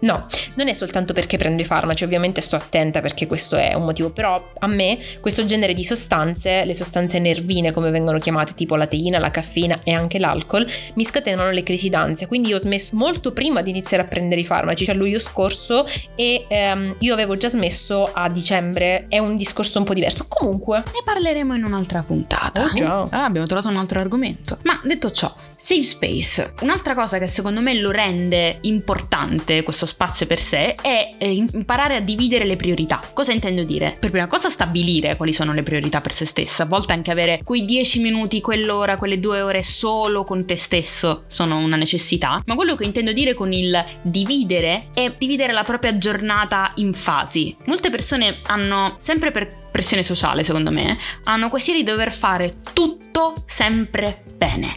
no, 0.00 0.26
non 0.54 0.68
è 0.68 0.72
soltanto 0.72 1.12
perché 1.12 1.36
prendo 1.36 1.62
i 1.62 1.64
farmaci, 1.64 2.04
ovviamente 2.04 2.40
sto 2.40 2.56
attenta 2.56 3.00
perché 3.00 3.26
questo 3.26 3.56
è 3.56 3.74
un 3.74 3.84
motivo, 3.84 4.10
però 4.10 4.52
a 4.58 4.66
me 4.66 4.98
questo 5.20 5.44
genere 5.44 5.74
di 5.74 5.84
sostanze, 5.84 6.64
le 6.64 6.74
sostanze 6.74 7.18
nervine 7.18 7.72
come 7.72 7.90
vengono 7.90 8.18
chiamate, 8.18 8.54
tipo 8.54 8.76
la 8.76 8.86
teina, 8.86 9.18
la 9.18 9.30
caffeina 9.30 9.80
e 9.82 9.92
anche 9.92 10.18
l'alcol, 10.18 10.66
mi 10.94 11.04
scatenano 11.04 11.50
le 11.50 11.62
crisi 11.62 11.88
d'ansia, 11.88 12.26
quindi 12.26 12.48
io 12.48 12.56
ho 12.56 12.60
smesso 12.60 12.96
molto 12.96 13.32
prima 13.32 13.62
di 13.62 13.70
iniziare 13.70 14.02
a 14.02 14.06
prendere 14.06 14.40
i 14.40 14.44
farmaci, 14.44 14.84
cioè 14.84 14.94
luglio 14.94 15.18
scorso 15.18 15.86
e 16.14 16.44
ehm, 16.48 16.96
io 17.00 17.12
avevo 17.14 17.36
già 17.36 17.48
smesso 17.48 18.10
a 18.12 18.28
dicembre, 18.28 19.06
è 19.08 19.18
un 19.18 19.36
discorso 19.36 19.78
un 19.78 19.84
po' 19.84 19.94
diverso. 19.94 20.26
Comunque, 20.28 20.78
ne 20.78 21.02
parleremo 21.04 21.54
in 21.54 21.64
un'altra 21.64 22.02
puntata. 22.02 22.64
Oh 22.64 22.74
già. 22.74 23.00
Ah, 23.10 23.24
abbiamo 23.24 23.46
trovato 23.46 23.68
un 23.68 23.76
altro 23.76 24.00
argomento. 24.00 24.58
Ma 24.62 24.78
detto 24.82 25.10
ciò, 25.10 25.34
safe 25.56 25.82
space, 25.82 26.54
un'altra 26.62 26.94
cosa 26.94 27.18
che 27.18 27.26
secondo 27.26 27.60
me 27.60 27.74
lo 27.74 27.90
rende 27.90 28.58
importante 28.62 29.29
questo 29.62 29.86
spazio 29.86 30.26
per 30.26 30.40
sé 30.40 30.74
è 30.74 31.10
eh, 31.18 31.32
imparare 31.32 31.96
a 31.96 32.00
dividere 32.00 32.44
le 32.44 32.56
priorità. 32.56 33.00
Cosa 33.12 33.32
intendo 33.32 33.64
dire? 33.64 33.96
Per 33.98 34.10
prima 34.10 34.26
cosa 34.26 34.50
stabilire 34.50 35.16
quali 35.16 35.32
sono 35.32 35.52
le 35.52 35.62
priorità 35.62 36.00
per 36.00 36.12
se 36.12 36.26
stessa, 36.26 36.64
a 36.64 36.66
volte 36.66 36.92
anche 36.92 37.10
avere 37.10 37.40
quei 37.44 37.64
10 37.64 38.00
minuti, 38.00 38.40
quell'ora, 38.40 38.96
quelle 38.96 39.20
due 39.20 39.40
ore 39.40 39.62
solo 39.62 40.24
con 40.24 40.44
te 40.46 40.56
stesso 40.56 41.24
sono 41.26 41.58
una 41.58 41.76
necessità, 41.76 42.42
ma 42.46 42.54
quello 42.54 42.74
che 42.74 42.84
intendo 42.84 43.12
dire 43.12 43.34
con 43.34 43.52
il 43.52 43.84
dividere 44.02 44.88
è 44.94 45.14
dividere 45.18 45.52
la 45.52 45.62
propria 45.62 45.96
giornata 45.96 46.70
in 46.76 46.92
fasi. 46.92 47.56
Molte 47.66 47.90
persone 47.90 48.40
hanno, 48.46 48.96
sempre 48.98 49.30
per 49.30 49.48
pressione 49.70 50.02
sociale 50.02 50.44
secondo 50.44 50.70
me, 50.70 50.98
hanno 51.24 51.48
questa 51.48 51.70
idea 51.70 51.84
di 51.84 51.90
dover 51.90 52.12
fare 52.12 52.56
tutto 52.72 53.34
sempre 53.46 54.22
bene. 54.36 54.74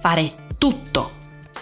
Fare 0.00 0.46
tutto 0.58 1.17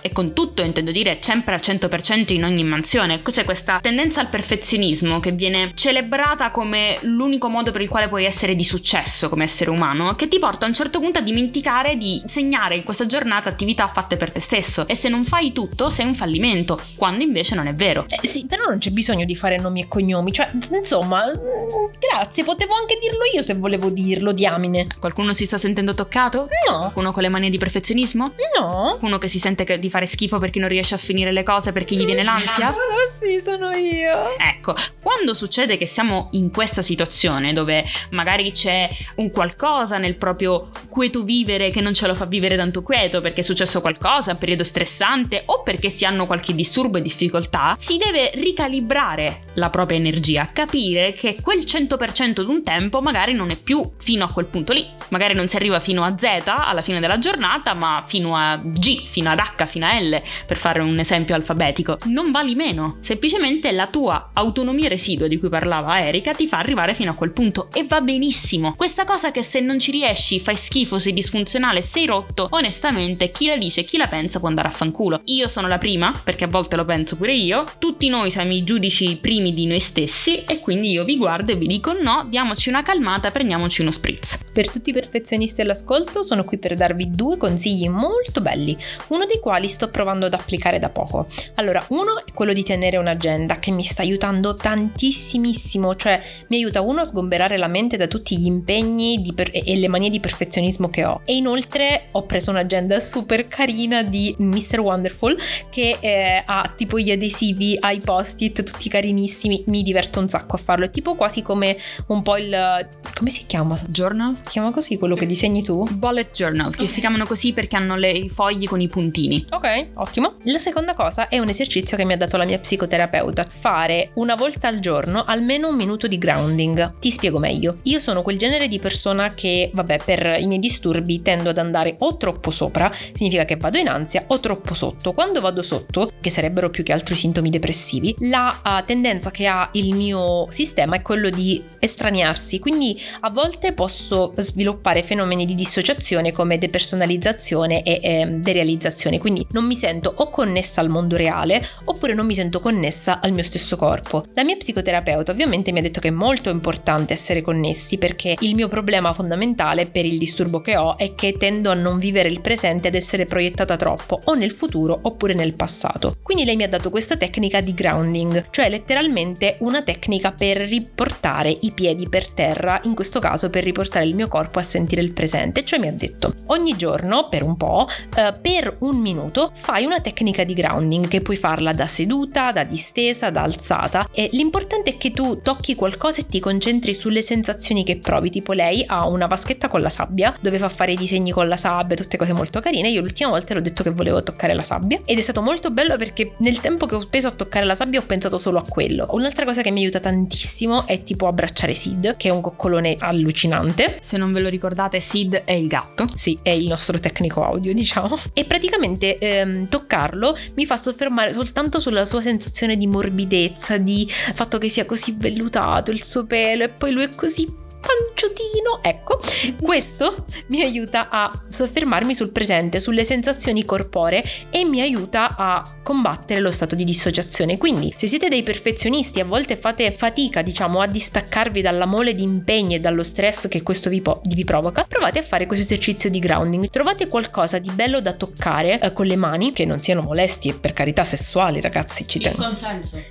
e 0.07 0.13
con 0.13 0.33
tutto 0.33 0.63
intendo 0.63 0.93
dire 0.93 1.19
sempre 1.21 1.55
al 1.55 1.61
100% 1.63 2.33
in 2.33 2.45
ogni 2.45 2.63
mansione. 2.65 3.23
C'è 3.23 3.45
questa 3.45 3.79
tendenza 3.81 4.21
al 4.21 4.29
perfezionismo 4.29 5.19
che 5.19 5.33
viene 5.33 5.73
celebrata 5.75 6.51
come 6.51 6.99
l'unico 7.03 7.49
modo 7.49 7.73
per 7.73 7.81
il 7.81 7.89
quale 7.89 8.09
puoi 8.09 8.25
essere 8.25 8.55
di 8.55 8.65
successo 8.65 9.29
come 9.29 9.45
essere 9.45 9.71
umano, 9.71 10.15
che 10.15 10.29
ti 10.29 10.39
porta 10.39 10.65
a 10.65 10.69
un 10.69 10.75
certo 10.75 11.01
punto 11.01 11.19
a 11.19 11.23
dimenticare 11.23 11.97
di 11.97 12.23
segnare 12.27 12.77
in 12.77 12.85
questa 12.85 13.07
giornata 13.07 13.49
attività 13.49 13.89
fatte 13.89 14.17
per 14.17 14.31
te 14.31 14.41
stesso 14.41 14.87
e 14.87 14.95
se 14.95 15.09
non 15.09 15.25
fai 15.25 15.53
tutto 15.53 15.91
sei 15.91 16.07
un 16.07 16.15
fallimento, 16.15 16.81
quando 16.97 17.25
invece 17.25 17.55
non 17.55 17.67
è 17.67 17.75
vero. 17.75 18.05
Eh 18.09 18.27
sì, 18.27 18.47
però 18.47 18.65
non 18.69 18.79
c'è 18.79 18.91
bisogno 18.91 19.25
di 19.25 19.35
fare 19.35 19.59
nomi 19.59 19.83
e 19.83 19.89
cognomi, 19.89 20.33
cioè 20.33 20.51
insomma, 20.73 21.27
mm, 21.27 21.93
grazie, 21.99 22.45
potevo 22.45 22.75
anche 22.75 22.97
dirlo 23.01 23.21
io 23.35 23.43
se 23.43 23.55
volevo 23.55 23.91
dirlo, 23.91 24.33
diamine. 24.33 24.87
Qualcuno 25.01 25.33
si 25.33 25.45
sta 25.45 25.59
sentendo 25.59 25.95
toccato? 25.95 26.49
No. 26.69 26.79
Qualcuno 26.79 27.13
con 27.13 27.23
le 27.23 27.29
manie 27.29 27.51
di 27.51 27.59
perfezionismo? 27.59 28.33
No. 28.59 28.99
Uno 29.01 29.19
che 29.19 29.29
si 29.29 29.39
sente 29.39 29.65
che- 29.65 29.79
di 29.79 29.91
fare 29.97 30.07
schifo 30.07 30.39
perché 30.39 30.59
non 30.59 30.69
riesce 30.69 30.95
a 30.95 30.99
finire 30.99 31.33
le 31.33 31.43
cose 31.43 31.73
perché 31.73 31.95
gli 31.97 32.05
viene 32.05 32.23
l'ansia? 32.23 32.71
Sì, 33.11 33.41
sono 33.41 33.71
io. 33.71 34.37
Ecco, 34.37 34.75
quando 35.01 35.33
succede 35.33 35.79
che 35.79 35.87
siamo 35.87 36.29
in 36.33 36.51
questa 36.51 36.83
situazione 36.83 37.55
dove 37.55 37.85
magari 38.11 38.51
c'è 38.51 38.91
un 39.17 39.31
qualcosa 39.31 39.97
nel 39.97 40.17
proprio 40.17 40.69
quieto 40.89 41.25
vivere 41.25 41.71
che 41.71 41.81
non 41.81 41.95
ce 41.95 42.07
lo 42.07 42.15
fa 42.15 42.27
vivere 42.27 42.57
tanto 42.57 42.83
quieto 42.83 43.23
perché 43.23 43.41
è 43.41 43.45
successo 43.45 43.81
qualcosa, 43.81 44.33
un 44.33 44.39
periodo 44.39 44.65
stressante 44.65 45.43
o 45.47 45.63
perché 45.63 45.89
si 45.89 46.05
hanno 46.05 46.27
qualche 46.27 46.55
disturbo 46.55 46.99
e 46.99 47.03
difficoltà, 47.03 47.75
si 47.79 47.97
deve 47.97 48.33
ricalibrare 48.35 49.45
la 49.55 49.71
propria 49.71 49.97
energia, 49.97 50.51
capire 50.53 51.15
che 51.15 51.39
quel 51.41 51.61
100% 51.61 52.43
di 52.43 52.51
un 52.51 52.63
tempo 52.63 53.01
magari 53.01 53.33
non 53.33 53.51
è 53.51 53.57
più 53.57 53.83
fino 53.99 54.25
a 54.25 54.29
quel 54.29 54.47
punto 54.47 54.75
lì, 54.75 54.87
magari 55.09 55.33
non 55.33 55.49
si 55.49 55.57
arriva 55.57 55.81
fino 55.81 56.03
a 56.03 56.15
Z 56.19 56.43
alla 56.47 56.83
fine 56.83 57.01
della 57.01 57.19
giornata, 57.19 57.73
ma 57.73 58.03
fino 58.07 58.37
a 58.37 58.61
G, 58.63 59.07
fino 59.09 59.31
ad 59.31 59.39
H, 59.39 59.65
fino 59.67 59.86
a 59.86 59.86
L, 59.95 60.23
per 60.47 60.59
fare 60.59 60.81
un 60.81 60.99
esempio 60.99 61.35
alfabetico. 61.35 61.99
Non 62.05 62.31
vali 62.31 62.55
meno, 62.55 62.97
semplicemente 63.01 63.73
la 63.73 63.87
tua 63.87 64.31
autonomia 64.33 64.89
residua 64.89 65.29
di 65.29 65.39
cui 65.39 65.49
parlava 65.49 66.01
Erika 66.01 66.33
ti 66.33 66.47
fa 66.47 66.59
arrivare 66.59 66.95
fino 66.95 67.11
a 67.11 67.15
quel 67.15 67.33
punto 67.33 67.69
e 67.73 67.85
va 67.85 68.01
benissimo. 68.01 68.75
Questa 68.75 69.05
cosa 69.05 69.31
che 69.31 69.43
se 69.43 69.61
non 69.61 69.79
ci 69.79 69.91
riesci 69.91 70.41
fai 70.41 70.57
schifo, 70.57 70.99
sei 70.99 71.13
disfunzionale, 71.13 71.83
sei 71.83 72.07
rotto, 72.07 72.49
onestamente 72.51 73.31
chi 73.31 73.47
la 73.47 73.57
dice, 73.57 73.85
chi 73.85 73.97
la 73.97 74.09
pensa 74.09 74.39
può 74.39 74.49
andare 74.49 74.69
a 74.69 74.73
fanculo. 74.73 75.21
Io 75.25 75.49
sono 75.49 75.69
la 75.69 75.79
prima, 75.79 76.13
perché 76.23 76.45
a 76.45 76.49
volte 76.49 76.77
lo 76.77 76.85
penso 76.85 77.17
pure 77.17 77.35
io, 77.35 77.65
tutti 77.79 78.09
noi 78.09 78.31
siamo 78.31 78.53
i 78.53 78.65
giudici 78.65 79.17
primi 79.17 79.55
di 79.55 79.67
noi 79.67 79.81
stessi 79.81 80.45
e 80.45 80.61
quindi 80.61 80.91
io 80.91 81.05
vi 81.05 81.17
guardo 81.17 81.53
e 81.53 81.57
vi 81.57 81.67
dico 81.67 81.93
no, 81.93 82.27
diamoci 82.29 82.69
una 82.69 82.83
calmata, 82.83 83.31
prendiamoci 83.31 83.81
uno 83.81 83.91
spritz. 83.91 84.39
Per 84.53 84.71
tutti 84.71 84.91
i 84.91 84.93
perfezionisti 84.93 85.61
all'ascolto 85.61 86.23
sono 86.23 86.45
qui 86.45 86.59
per 86.59 86.75
darvi 86.75 87.11
due 87.11 87.37
consigli 87.37 87.89
molto 87.89 88.41
belli, 88.41 88.77
uno 89.09 89.27
dei 89.27 89.39
quali 89.39 89.69
sto 89.77 89.91
provando 89.91 90.25
ad 90.27 90.33
applicare 90.33 90.79
da 90.79 90.89
poco. 90.89 91.27
Allora, 91.57 91.85
uno 91.91 92.25
è 92.25 92.33
quello 92.33 92.55
di 92.55 92.63
tenere 92.63 92.97
un'agenda 92.97 93.57
che 93.59 93.71
mi 93.71 93.85
sta 93.85 94.01
aiutando 94.03 94.55
tantissimissimo, 94.55 95.95
cioè 95.95 96.21
mi 96.49 96.57
aiuta 96.57 96.81
uno 96.81 97.03
a 97.03 97.05
sgomberare 97.05 97.59
la 97.59 97.67
mente 97.69 97.97
da 97.99 98.07
tutti 98.07 98.39
gli 98.39 98.47
impegni 98.47 99.23
per- 99.35 99.51
e 99.53 99.77
le 99.77 99.89
manie 99.89 100.09
di 100.11 100.19
perfezionismo 100.19 100.89
che 100.89 101.05
ho. 101.05 101.21
E 101.25 101.37
inoltre 101.37 102.07
ho 102.13 102.23
preso 102.25 102.51
un'agenda 102.51 102.99
super 103.01 103.45
carina 103.45 104.03
di 104.03 104.35
Mr. 104.39 104.81
Wonderful 104.81 105.37
che 105.71 105.99
eh, 106.01 106.43
ha 106.45 106.73
tipo 106.75 106.99
gli 106.99 107.11
adesivi 107.11 107.77
ai 107.79 108.01
post-it 108.01 108.63
tutti 108.63 108.89
carinissimi, 108.89 109.65
mi 109.67 109.83
diverto 109.83 110.19
un 110.21 110.29
sacco 110.29 110.57
a 110.57 110.59
farlo, 110.59 110.87
è 110.87 110.91
tipo 110.91 111.15
quasi 111.15 111.43
come 111.43 111.77
un 112.09 112.23
po' 112.23 112.39
il... 112.39 112.89
come 113.15 113.29
si 113.31 113.45
chiama? 113.47 113.79
Journal? 113.89 114.37
Si 114.45 114.51
chiama 114.53 114.71
così 114.73 114.97
quello 114.97 115.15
che 115.15 115.27
disegni 115.27 115.63
tu? 115.63 115.85
Bullet 115.91 116.31
journal, 116.33 116.75
che 116.75 116.87
si 116.87 117.01
chiamano 117.01 117.27
così 117.27 117.53
perché 117.53 117.77
hanno 117.77 117.95
le- 117.97 118.11
i 118.13 118.29
fogli 118.31 118.67
con 118.67 118.81
i 118.81 118.89
puntini. 118.89 119.45
Ok, 119.57 119.87
ottimo. 119.95 120.35
La 120.43 120.59
seconda 120.59 120.93
cosa 120.93 121.29
è 121.29 121.39
un 121.39 121.49
esercizio 121.49 121.97
che 121.97 122.05
mi 122.05 122.13
ha 122.13 122.17
dato 122.19 122.37
la 122.37 122.45
mia 122.45 122.59
psicoterapeuta. 122.59 123.47
Fare 123.49 124.11
una 124.17 124.35
volta 124.35 124.69
al 124.69 124.81
giorno 124.81 125.25
almeno 125.25 125.69
un 125.69 125.77
minuto 125.77 126.07
di 126.07 126.19
grounding. 126.19 126.99
Ti 126.99 127.11
spiego 127.11 127.39
meglio. 127.39 127.79
Io 127.85 127.99
sono 127.99 128.21
quel 128.21 128.37
genere 128.37 128.69
di 128.69 128.79
persona 128.79 129.33
che, 129.33 129.71
vabbè, 129.73 130.01
per 130.05 130.37
i 130.39 130.47
miei 130.47 130.61
disturbi 130.61 131.23
tendo 131.23 131.49
ad 131.49 131.57
andare 131.57 131.97
o 132.01 132.19
troppo 132.19 132.51
sopra, 132.51 132.93
significa 133.15 133.47
che 133.47 133.57
vado 133.57 133.79
in 133.79 133.89
ansia, 133.89 134.25
o 134.27 134.41
troppo 134.41 134.75
sotto. 134.75 135.15
Quando 135.15 135.41
vado 135.41 135.63
sotto, 135.63 136.11
che 136.21 136.29
sarebbero 136.29 136.69
più 136.69 136.85
che 136.85 136.93
altro 136.93 137.15
i 137.15 137.17
sintomi 137.17 137.49
depressivi, 137.49 138.15
la 138.19 138.61
uh, 138.63 138.85
tendenza 138.85 139.31
che 139.31 139.47
ha 139.47 139.71
il 139.73 139.95
mio 139.95 140.51
sistema 140.51 140.97
è 140.97 141.01
quello 141.01 141.31
di 141.31 141.65
estraniarsi. 141.79 142.59
Quindi 142.59 143.01
a 143.21 143.31
volte 143.31 143.73
posso 143.73 144.35
sviluppare 144.37 145.03
fenomeni 145.03 145.47
di 145.47 145.55
dissociazione 145.55 146.31
come 146.31 146.59
depersonalizzazione 146.59 147.83
e 147.83 148.01
ehm, 148.03 148.43
derealizzazione. 148.43 149.19
Quindi 149.19 149.45
non 149.51 149.65
mi 149.67 149.75
sento 149.75 150.13
o 150.17 150.31
connessa 150.31 150.81
al 150.81 150.89
mondo 150.89 151.17
reale 151.17 151.63
oppure 151.85 152.15
non 152.15 152.27
mi 152.27 152.35
sento 152.35 152.61
connessa 152.61 153.21
al 153.21 153.33
mio 153.33 153.43
stesso 153.43 153.77
corpo. 153.77 154.25
La 154.35 154.45
mia 154.45 154.57
psicoterapeuta 154.57 155.33
ovviamente 155.33 155.73
mi 155.73 155.79
ha 155.79 155.83
detto 155.83 156.01
che 156.01 156.09
è 156.09 156.13
molto 156.13 156.51
importante 156.51 157.13
essere 157.13 157.43
connessi 157.43 157.99
perché 157.99 158.37
il 158.41 158.55
mio 158.55 158.69
problema 158.69 159.13
fondamentale 159.13 159.87
per 159.87 160.05
il 160.05 160.19
disturbo 160.19 160.61
che 160.61 160.77
ho 160.77 160.97
è 160.97 161.15
che 161.15 161.37
tendo 161.39 161.71
a 161.71 161.75
non 161.75 161.99
vivere 161.99 162.29
il 162.29 162.41
presente 162.41 162.89
ad 162.89 162.95
essere 162.95 163.25
proiettata 163.25 163.77
troppo 163.77 164.21
o 164.25 164.35
nel 164.35 164.53
futuro 164.53 164.99
oppure 165.03 165.35
nel 165.35 165.55
passato. 165.55 166.17
Quindi 166.23 166.45
lei 166.45 166.57
mi 166.57 166.65
ha 166.65 166.69
dato 166.69 166.91
questa 166.91 167.17
tecnica 167.17 167.61
di 167.61 167.75
grounding, 167.75 168.47
cioè 168.51 168.69
letteralmente 168.69 169.57
una 169.61 169.83
tecnica 169.83 170.33
per 170.33 170.59
riportare 170.59 171.57
i 171.61 171.73
piedi 171.73 172.09
per 172.09 172.31
terra, 172.31 172.81
in 172.85 172.95
questo 172.95 173.21
caso 173.21 173.51
per 173.51 173.65
riportare 173.65 174.07
il 174.07 174.15
mio 174.15 174.29
corpo 174.29 174.59
a 174.59 174.63
sentire 174.63 175.03
il 175.03 175.13
presente, 175.13 175.65
cioè 175.65 175.79
mi 175.79 175.89
ha 175.89 175.93
detto 175.93 176.33
ogni 176.47 176.77
giorno 176.77 177.29
per 177.29 177.43
un 177.43 177.57
po', 177.57 177.89
eh, 178.17 178.35
per 178.41 178.77
un 178.81 178.97
minuto 178.97 179.36
fai 179.55 179.85
una 179.85 180.01
tecnica 180.01 180.45
di 180.45 180.55
grounding 180.55 181.09
che 181.09 181.21
puoi 181.21 181.37
farla 181.37 181.73
da 181.73 181.87
seduta, 181.87 182.53
da 182.53 182.65
distesa, 182.65 183.31
da 183.31 183.43
alzata 183.43 184.09
e 184.13 184.29
l'importante 184.33 184.91
è 184.91 184.97
che 184.97 185.13
tu 185.13 185.41
tocchi 185.43 185.75
qualcosa 185.75 186.21
e 186.21 186.27
ti 186.27 186.41
concentri 186.41 186.95
sulle 186.95 187.23
sensazioni 187.23 187.85
che 187.85 187.99
provi, 187.99 188.31
tipo 188.31 188.53
lei 188.53 188.85
ha 188.87 189.07
una 189.07 189.27
vaschetta 189.27 189.69
con 189.69 189.81
la 189.81 189.91
sabbia 189.91 190.37
dove 190.41 190.59
fa 190.59 190.69
fare 190.69 190.93
i 190.93 190.97
disegni 190.97 191.31
con 191.31 191.49
la 191.49 191.57
sabbia, 191.57 191.97
tutte 191.97 192.17
cose 192.17 192.33
molto 192.33 192.61
carine, 192.61 192.91
io 192.91 193.01
l'ultima 193.01 193.31
volta 193.31 193.55
le 193.55 193.61
ho 193.61 193.63
detto 193.63 193.83
che 193.83 193.91
volevo 193.91 194.23
toccare 194.23 194.55
la 194.55 194.63
sabbia 194.63 195.01
ed 195.05 195.19
è 195.19 195.21
stato 195.21 195.43
molto 195.43 195.71
bello 195.71 195.97
perché 195.97 196.35
nel 196.39 196.61
tempo 196.61 196.87
che 196.87 196.95
ho 196.95 197.01
speso 197.01 197.29
a 197.29 197.31
toccare 197.33 197.65
la 197.65 197.75
sabbia 197.75 198.01
ho 198.01 198.05
pensato 198.05 198.39
solo 198.39 198.59
a 198.59 198.65
quello. 198.67 199.07
Un'altra 199.11 199.45
cosa 199.45 199.63
che 199.63 199.71
mi 199.71 199.81
aiuta 199.81 200.01
tantissimo 200.01 200.87
è 200.87 201.03
tipo 201.03 201.27
abbracciare 201.27 201.75
Sid, 201.75 202.17
che 202.17 202.29
è 202.29 202.33
un 202.33 202.41
coccolone 202.41 202.97
allucinante. 202.99 203.99
Se 204.01 204.17
non 204.17 204.33
ve 204.33 204.41
lo 204.41 204.49
ricordate, 204.49 205.01
Sid 205.01 205.43
è 205.45 205.53
il 205.53 205.67
gatto. 205.67 206.07
Sì, 206.15 206.39
è 206.43 206.51
il 206.51 206.67
nostro 206.67 206.99
tecnico 206.99 207.45
audio, 207.45 207.73
diciamo. 207.75 208.17
E 208.33 208.45
praticamente 208.45 209.19
ehm, 209.27 209.69
toccarlo 209.69 210.37
mi 210.55 210.67
fa 210.67 210.77
soffermare 210.77 211.33
soltanto 211.33 211.79
sulla 211.79 212.05
sua 212.05 212.21
sensazione 212.21 212.77
di 212.77 212.87
morbidezza, 212.87 213.77
di 213.77 214.09
fatto 214.09 214.59
che 214.59 214.69
sia 214.69 214.87
così 214.87 215.15
vellutato 215.17 215.91
il 215.91 216.03
suo 216.03 216.25
pelo 216.27 216.65
e 216.65 216.69
poi 216.69 216.93
lui 216.93 217.05
è 217.05 217.11
così 217.11 217.65
panciutino. 217.87 218.81
Ecco, 218.83 219.21
questo 219.63 220.27
mi 220.49 220.63
aiuta 220.63 221.09
a 221.11 221.31
soffermarmi 221.47 222.15
sul 222.15 222.31
presente, 222.31 222.81
sulle 222.81 223.05
sensazioni 223.05 223.65
corporee 223.65 224.25
e 224.51 224.65
mi 224.65 224.81
aiuta 224.81 225.37
a 225.37 225.79
combattere 225.83 226.41
lo 226.41 226.51
stato 226.51 226.75
di 226.75 226.85
dissociazione. 226.85 227.59
Quindi, 227.59 227.95
se 227.97 228.07
siete 228.07 228.29
dei 228.29 228.43
perfezionisti, 228.43 229.21
a 229.21 229.25
volte 229.25 229.57
fate 229.57 229.95
fatica, 229.97 230.43
diciamo, 230.43 230.81
a 230.81 230.87
distaccarvi 230.87 231.61
dalla 231.61 231.87
mole 231.87 232.15
di 232.15 232.23
impegni 232.23 232.75
e 232.75 232.81
dallo 232.81 233.03
stress 233.03 233.49
che 233.49 233.63
questo 233.63 233.89
vi, 233.89 234.01
po- 234.01 234.21
vi 234.25 234.45
provoca, 234.45 234.85
provate 234.89 235.21
a 235.21 235.23
fare 235.23 235.47
questo 235.47 235.65
esercizio 235.65 236.11
di 236.11 236.19
grounding. 236.19 236.69
Trovate 236.71 237.09
qualcosa 237.09 237.59
di 237.59 237.71
bello 237.71 238.01
da 238.01 238.13
toccare 238.13 238.81
eh, 238.81 238.93
con 238.93 239.07
le 239.07 239.17
mani, 239.17 239.53
che 239.53 239.65
non 239.65 239.81
siano 239.81 240.03
molesti 240.03 240.49
e 240.49 240.55
per 240.55 240.73
carità 240.73 241.05
sessuali, 241.05 241.61
ragazzi, 241.61 242.07
ci 242.07 242.19
tengo. 242.19 242.43